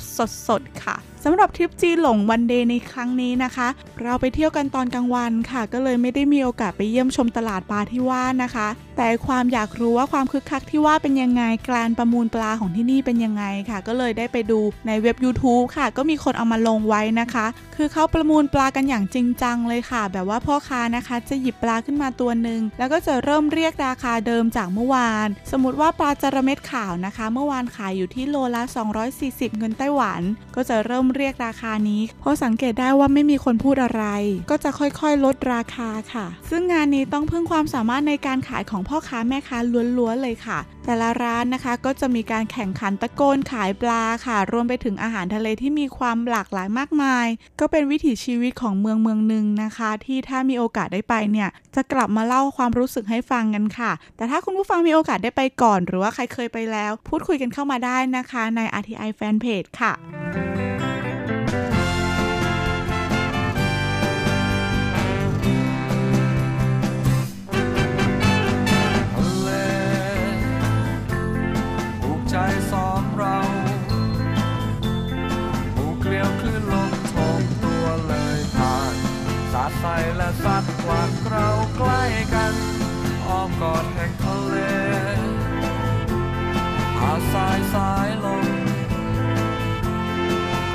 [0.48, 0.96] สดๆค่ะ
[1.28, 3.68] สำหรับทริปจีหลงวันเดย์ในครั้งนี้นะคะ
[4.02, 17.46] เราไปเที่ยวกันตอนกลางวันค่ะ ก็เลยไม่ได้มีโอกาสไปเยี่ยมชมตลาดปลาที่ว่านะคะ แต่ความอยากรู้ว่าความคึกคักที่ว่าเป็นยังไงการประมูลปลาของที่นี่เป็นยังไงค่ะ ก็เลยได้ไปดูในเว็บ YouTube ค่ะ ก็มีคนเอามาลงไว้นะคะ
[17.76, 28.62] คือเขาประมูลปลากันอย่างจริงจังเลยค่ะ แบบว่าพ่อค้านะคะ จะหยิบปลาขึ้นมาตัวหนึ่งแล้วก็จะเริ่มเรียกราคาเดิมจากเมื่อวาน สมมติว่าปลาจระเม็ดขาวนะคะ เมื่อวานขายอยู่ที่โลละ
[29.10, 30.20] 240 เงินไต้หวัน
[30.56, 34.04] ก็จะเริ่มเรียกราคานี้ เพราะสังเกตได้ว่าไม่มีคนพูดอะไร
[34.50, 39.58] ก็จะค่อยๆ ลดราคาค่ะ ซึ่งงานนี้ต้องพึ่งความสามารถในการขายของพ่อค้าแม่ค้า
[39.98, 47.26] ล้วนๆเลยค่ะ แต่ละร้านนะคะก็จะมีการแข่งขันตะโกนขายปลาค่ะ รวมไปถึงอาหารทะเลที่มีความหลากหลายมากมาย
[47.60, 59.92] ก็เป็นวิถีชีวิตของเมืองเมืองหนึ่งนะคะ ที่ถ้ามีโอกาสได้ไปเนี่ยจะกลับมาเล่าความรู้สึกให้ฟังกันค่ะ แต่ถ้าคุณผู้ฟังมีโอกาสได้ไปก่อน หรือว่าใครเคยไปแล้ว พูดคุยกันเข้ามาได้นะคะใน RTI Fanpage ค่ะ
[61.26, 61.32] ทะ
[69.42, 69.50] เล
[72.00, 72.36] ผูกใจ
[72.72, 73.38] สองเรา
[75.74, 78.94] ผูกเกลียวคลื่นลมโถมตัวเลยผ่าน
[79.52, 79.84] สาดใส
[80.16, 82.02] และซัดกวาดเราใกล้
[82.34, 82.54] กัน
[83.26, 84.56] อ้อมกอดแห่งทะเล
[86.98, 88.65] หาดทรายสายลม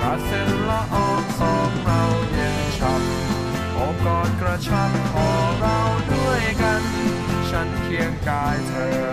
[0.02, 5.28] กระเซ็นละอองสองเราเย็นช่ำโอบกอดกระชับขอ
[5.60, 5.80] เรา
[6.12, 6.82] ด้วยกัน
[7.49, 9.11] ฉันเคียงกายเธอ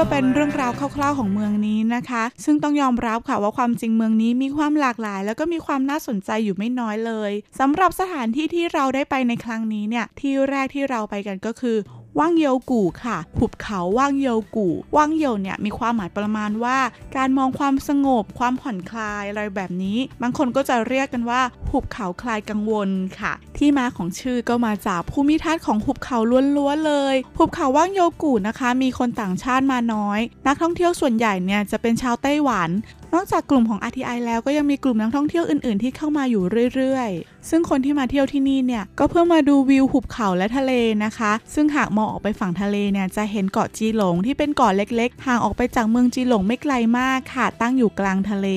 [0.00, 11.76] ก็เป็นเรื่องราวคร่าวๆของเมืองนี้นะคะ ซึ่งต้องยอมรับค่ะว่าความจริงเมืองนี้มีความหลากหลาย แล้วก็มีความน่าสนใจอยู่ไม่น้อยเลยสำหรับสถานที่ที่เราได้ไปในครั้งนี้เนี่ยที่แรกที่เราไปกันก็คือ
[12.18, 16.78] ว่างเยยวกู่ค่ะ หุบเขาว่างเยยวกู่ ว่างเยวเนี่ยมีความหมายประมาณว่า
[17.16, 21.40] การมองความสงบ ความผ่อนคลายอะไรแบบนี้ บางคนก็จะเรียกกันว่า
[21.70, 22.88] หุบเขาคลายกังวล
[23.20, 26.18] ค่ะ ที่มาของชื่อก็มาจากภูมิทัศน์ของหุบเขา
[26.56, 32.70] ล้วนๆเลย หุบเขาว่างเยกูนะคะ มีคนต่างชาติมาน้อย นักท่องเที่ยวส่วนใหญ่เนี่ยจะเป็นชาวไต้หวัน
[33.14, 36.44] นอกจากกลุ่มของ RTI แล้วก็ยังมีกลุ่มนักท่องเที่ยวอื่นๆ ที่เข้ามาอยู่
[36.74, 40.72] เรื่อยๆ ซึ่งคนที่มาเที่ยวที่นี่เนี่ยก็เพื่อมาดูวิวหุบเขาและทะเล
[41.04, 48.48] นะคะ ซึ่งหากมองออกไปฝั่งทะเลเนี่ยจะเห็นเกาะจีหลงที่เป็นเกาะเล็กๆ ห่างออกไปจากเมืองจีหลงไม่ไกลมากค่ะตั้งอยู่กลางทะเล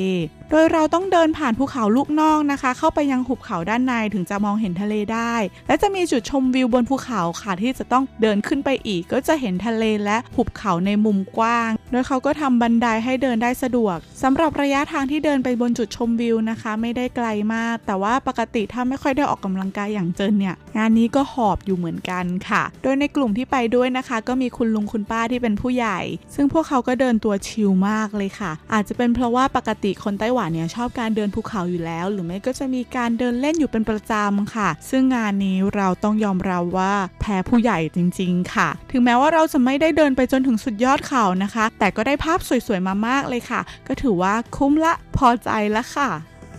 [0.51, 5.33] โดยเราต้องเดินผ่านภูเขาลูกนอกนะคะ เข้าไปยังหุบเขาด้านในถึงจะมองเห็นทะเลได้
[5.67, 25.99] และจะมีจุดชมวิวบนภูเขาค่ะที่จะต้องเดินขึ้นไปอีก ก็จะเห็นทะเลและหุบเขาในมุมกว้าง โดยเขาก็ทำบันไดให้เดินได้สะดวกสำหรับระยะทางที่เดินไปบนจุดชมวิวนะคะ ไม่ได้ไกลมาก แต่ว่าปกติถ้าถ้าไม่ค่อยได้ออกกำลังกายอย่างเจินเนี่ยงานนี้ก็หอบอยู่เหมือนกันค่ะ โดยในกลุ่มที่ไปด้วยนะคะ ก็มีคุณลุงคุณป้าที่เป็นผู้ใหญ่
[26.35, 46.09] ซึ่งพวกเขาก็เดินตัวชิลมากเลยค่ะ อาจจะเป็นเพราะว่าปกติคนไต้หวันเนี่ยชอบการเดินภูเขาอยู่แล้ว หรือไม่ก็จะมีการเดินเล่นอยู่เป็นประจำค่ะ ซึ่งงานนี้เราต้องยอมรับว่าแพ้ผู้ใหญ่จริง ๆ ค่ะ ถึงแม้ว่าเราจะไม่ได้เดินไปจนถึงสุดยอดเขานะคะ แต่ก็ได้ภาพสวยๆมามากเลยค่ะ ก็ถือว่าคุ้มละพอใจละค่ะ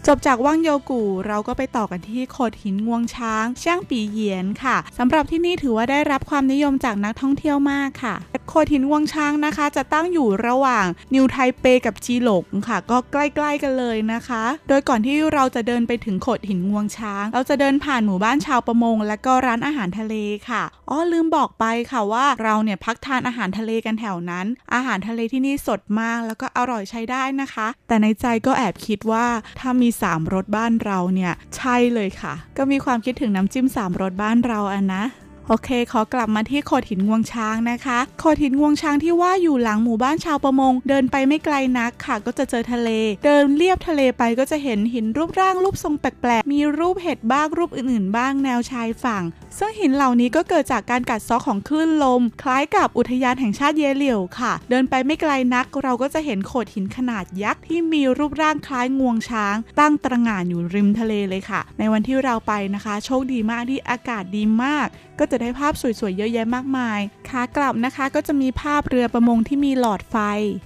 [0.06, 8.14] จบจากว่างโยกูเราก็ไปต่อกันที่โขดหินงวงช้างช่างปีเหยียนค่ะสำหรับที่นี่ถือว่าได้รับความนิยมจากนักท่องเที่ยวมากค่ะ
[8.48, 20.14] โขดหินงวงช้างนะคะ จะตั้งอยู่ระหว่างนิวไทเปกับจีหลงค่ะ ก็ใกล้ๆกันเลยนะคะ โดยก่อนที่เราจะเดินไปถึงโขดหินงวงช้าง เราจะเดินผ่านหมู่บ้านชาวประมง และก็ร้านอาหารทะเล
[20.48, 29.26] ค่ะอ๋อลืมบอกไปค่ะว่าเราเนี่ยพักทานอาหารทะเลกันแถวนั้น อาหารทะเลที่นี่สดมากแล้วก็อร่อยใช้ได้นะคะ แต่ในใจก็แอบคิดว่า
[29.60, 35.04] ถ้ามี3รสบ้านเราเนี่ยใช่เลยค่ะ ก็มีความคิดถึงน้ำจิ้ม3รสบ้านเราอะนนะ
[35.48, 42.90] โอเค ขอกลับมาที่โขดหินงวงช้างนะคะโขดหินงวงช้างที่ว่าอยู่หลังหมู่บ้านชาวประมง เดินไปไม่ไกลนักค่ะ ก็จะเจอทะเล
[43.24, 49.22] เดินเลียบทะเลไปก็จะเห็นหินรูปร่างรูปทรงแปลกๆ มีรูปเห็ดบ้างรูปอื่นๆ บ้างแนวชายฝั่ง
[49.58, 64.88] ซึ่งหินเหล่านี้ก็เกิดจากการกัดเซาะของคลื่นลม คล้ายกับอุทยานแห่งชาติเยเหลี่ยวค่ะ เดินไปไม่ไกลนักเราก็จะเห็นโขดหินขนาดยักษ์ที่มีรูปร่างคล้ายงวงช้าง ตั้งตระหง่านอยู่ริมทะเลเลยค่ะ ในวันที่เราไปนะคะ โชคดีมากที่อากาศดีมาก
[65.18, 70.16] ก็จะได้ภาพสวยๆเยอะแยะมากมายขากลับนะคะก็จะมีภาพเรือประมงที่มีหลอดไฟ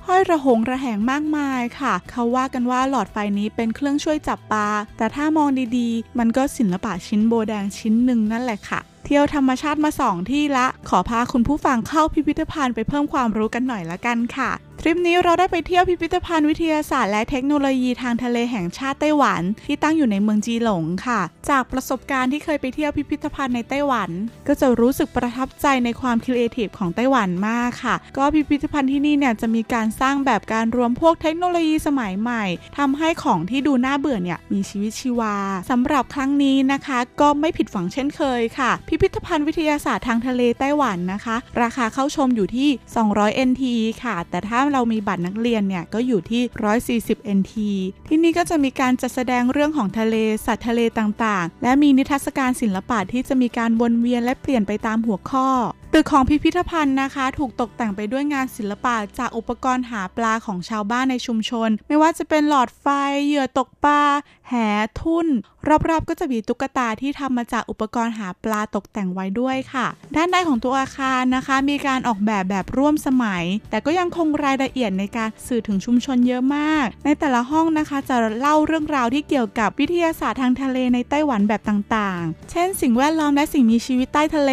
[0.07, 4.69] ห้อยระหงระแหงมากมายค่ะ เขาว่ากันว่าหลอดไฟนี้เป็นเครื่องช่วยจับปลา
[4.99, 8.74] แต่ถ้ามองดีๆ มันก็ศิลปะชิ้นโบว์แดงชิ้นหนึ่งนั่นแหละค่ะ
[9.05, 14.51] เที่ยวธรรมชาติมาสองที่ละ ขอพาคุณผู้ฟังเข้าพิพิธภัณฑ์ไปเพิ่มความรู้กันหน่อยละกันค่ะ
[14.81, 24.11] ทริปนี้เราได้ไปเที่ยวพิพิธภัณฑ์วิทยาศาสตร์และเทคโนโลยีทางทะเลแห่งชาติไต้หวัน ที่ตั้งอยู่ในเมืองจีหลงค่ะ จากประสบการณ์ที่เคยไปเที่ยวพิพิธภัณฑ์ในไต้หวัน
[24.47, 32.45] ก็จะรู้สึกประทับใจในความครีเอทีฟของไต้หวันมากค่ะ ก็พิพิธภัณฑ์ที่นี่เนี่ยจะมีการสร้างแบบการรวมพวกเทคโนโลยีสมัยใหม่
[32.79, 35.37] ทำให้ของที่ดูน่าเบื่อเนี่ยมีชีวิตชีวา
[35.71, 42.69] สำหรับครั้งนี้นะคะ ก็ไม่ผิดหวังเช่นเคยค่ะ พิพิธภัณฑ์วิทยาศาสตร์ทางทะเลไต้หวันนะคะ ราคาเข้าชมอยู่ที่
[43.09, 43.65] 200 NT
[44.05, 46.43] ค่ะ แต่ถ้าเรามีบัตรนักเรียนเนี่ยก็อยู่ที่
[47.11, 47.55] 140 NT
[48.09, 55.49] ที่นี่ก็จะมีการจัดแสดงเรื่องของทะเลสัตว์ทะเลต่างๆ และมีนิทรรศการศิลปะที่จะมีการวนเวียนและเปลี่ยนไปตามหัวข้อ
[55.93, 62.87] ตึกของพิพิธภัณฑ์นะคะ ถูกตกแต่งไปด้วยงานศิลปะจากอุปกรณ์หาปลาของชาวบ้านในชุมชน ไม่ว่าจะเป็นหลอดไฟ
[63.25, 64.03] เหยื่อตกปลา
[64.49, 64.55] แห
[65.01, 65.27] ทุ่น
[65.89, 69.87] รอบๆ ก็จะมีตุ๊กตาที่ทำมาจากอุปกรณ์หาปลาตกแต่งไว้ด้วยค่ะ
[70.17, 84.53] ด้านในของตัวอาคารนะคะ มีการออกแบบแบบร่วมสมัย แต่ก็ยังคงรายละเอียดในการสื่อถึงชุมชนเยอะมาก ในแต่ละห้องนะคะจะเล่าเรื่องราวที่เกี่ยวกับวิทยาศาสตร์ทางทะเลในไต้หวันแบบต่างๆ เช่น สิ่งแวดล้อมและสิ่งมีชีวิตใต้ทะเล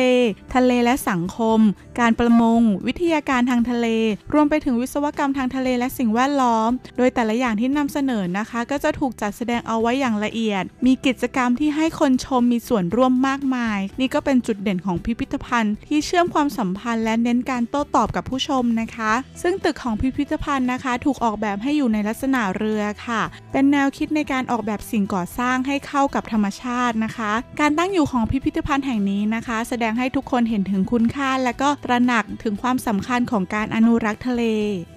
[0.55, 1.59] ทะเลและสังคม
[1.99, 3.87] การประมง วิทยาการทางทะเล
[4.33, 19.11] รวมไปถึงวิศวกรรมทางทะเลและสิ่งแวดล้อม โดยแต่ละอย่างที่นำเสนอนะคะ ก็จะถูกจัดแสดงเอาไว้อย่างละเอียด มีกิจกรรมที่ให้คนชมมีส่วนร่วมมากมาย นี่ก็เป็นจุดเด่นของพิพิธภัณฑ์ ที่เชื่อมความสัมพันธ์และเน้นการโต้ตอบกับผู้ชมนะคะ
[19.41, 23.21] ซึ่งตึกของพิพิธภัณฑ์นะคะ ถูกออกแบบให้อยู่ในลักษณะเรือค่ะ
[23.51, 34.43] เป็นแนวคิดในการออกแบบสิ่งก่อสร้างให้เข้ากับธรรมชาตินะคะ การตั้งอยู่ของพิพิธภัณฑ์แห่งนี้นะคะ แสดงให้ทุกคนเห็นถึงคุณค่า และก็ตระหนักถึงความสำคัญของการอนุรักษ์ทะเล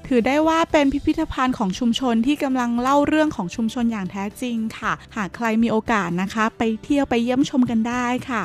[0.09, 8.45] ถือได้ว่าเป็นพิพิธภัณฑ์ของชุมชนที่กำลังเล่าเรื่องของชุมชนอย่างแท้จริงค่ะ หากใครมีโอกาสนะคะ ไปเที่ยวไปเยี่ยมชมกันได้ค่ะ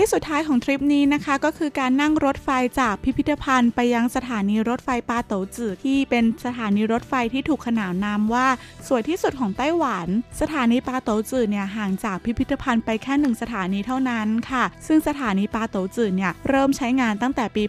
[0.00, 2.48] ที่สุดท้ายของทริปนี้นะคะก็คือการนั่งรถไฟ
[2.80, 8.46] จากพิพิธภัณฑ์ ไปยังสถานีรถไฟปาโตจือที่เป็นสถานีรถไฟที่ถูกขนานนามว่า
[8.88, 10.06] สวยที่สุดของไต้หวัน
[10.40, 17.64] สถานีปาโตจือเนี่ยห่างจากพิพิธภัณฑ์ไปแค่หนึ่งสถานีเท่านั้นค่ะ ซึ่งสถานีปาโตจือเนี่ยเริ่มใช้งานตั้งแต่ปี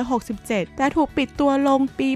[0.00, 2.08] 1967 แต่ถูกปิดตัวลงปี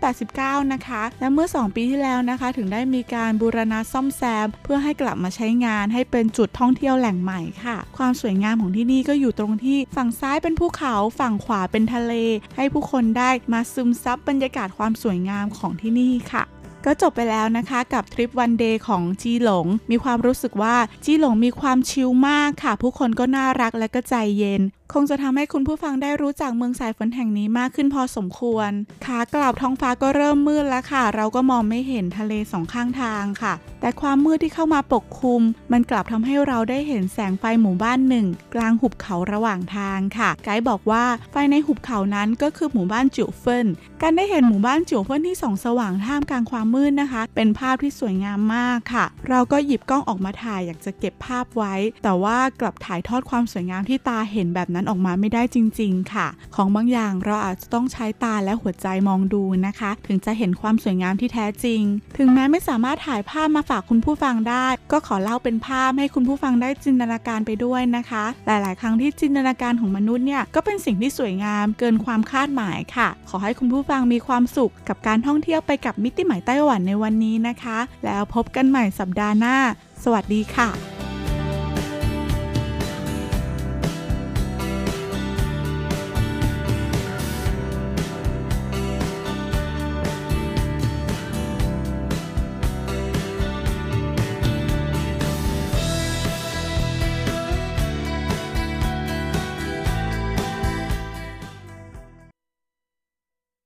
[0.00, 12.12] 1989 นะคะ และเมื่อ 2 ปีที่แล้วนะคะ ถึงได้มีการบูรณะซ่อมแซม เพื่อให้กลับมาใช้งานให้เป็นจุดท่องเที่ยวแหล่งใหม่ค่ะ ความสวยงามของที่นี่ก็อยู่ตรงที่ฝั่งซ้ายเป็นภูเขา ฝั่งขวาเป็นทะเล
[12.56, 16.44] ให้ผู้คนได้มาซึมซับบรรยากาศความสวยงามของที่นี่ค่ะ
[16.86, 24.62] ก็จบไปแล้วนะคะกับทริปวันเดย์ของจีหลง มีความรู้สึกว่าจีหลงมีความชิลมากค่ะ ผู้คนก็น่ารักและก็ใจเย็น
[24.92, 28.70] คงจะทำให้คุณผู้ฟังได้รู้จักเมืองสายฝนแห่งนี้มากขึ้นพอสมควร
[29.06, 43.66] ขากลับท้องฟ้าก็เริ่มมืดแล้วค่ะ เราก็มองไม่เห็นทะเลสองข้างทางค่ะ แต่ความมืดที่เข้ามาปกคลุม มันกลับทำให้เราได้เห็นแสงไฟหมู่บ้านหนึ่ง กลางหุบเขาระหว่างทางค่ะ ไกด์บอกว่าไฟในหุบเขานั้นก็คือหมู่บ้านจิ๋วเฟิน
[44.02, 61.82] การได้เห็นหมู่บ้านจิ๋วเฟินที่ส่องสว่างท่ามกลางความมืดนะคะ เป็นภาพที่สวยงามมากค่ะ เราก็หยิบกล้องออกมาถ่ายอยากจะเก็บภาพไว้ แต่ว่ากลับถ่ายทอดความสวยงามที่ตาเห็นแบบนั้นออกมาไม่ได้จริง ๆ ค่ะ ของบางอย่างเราอาจจะต้องใช้ตาและหัวใจมองดูนะคะ ถึงจะเห็นความสวยงามที่แท้จริง
[62.18, 79.56] ถึงแม้ไม่สามารถถ่ายภาพมาฝากคุณผู้ฟังได้ ก็ขอเล่าเป็นภาพให้คุณผู้ฟังได้จินตนาการไปด้วยนะคะ หลาย ๆ ครั้งที่จินตนาการของมนุษย์เนี่ยก็เป็นสิ่งที่สวยงามเกินความคาดหมายค่ะ ขอให้คุณผู้ฟังมีความสุขกับการท่องเที่ยวไปกับมิติใหม่ไต้หวันในวันนี้นะคะ แล้วพบกันใหม่สัปดาห์หน้า
[80.04, 81.05] สวัสดีค่ะ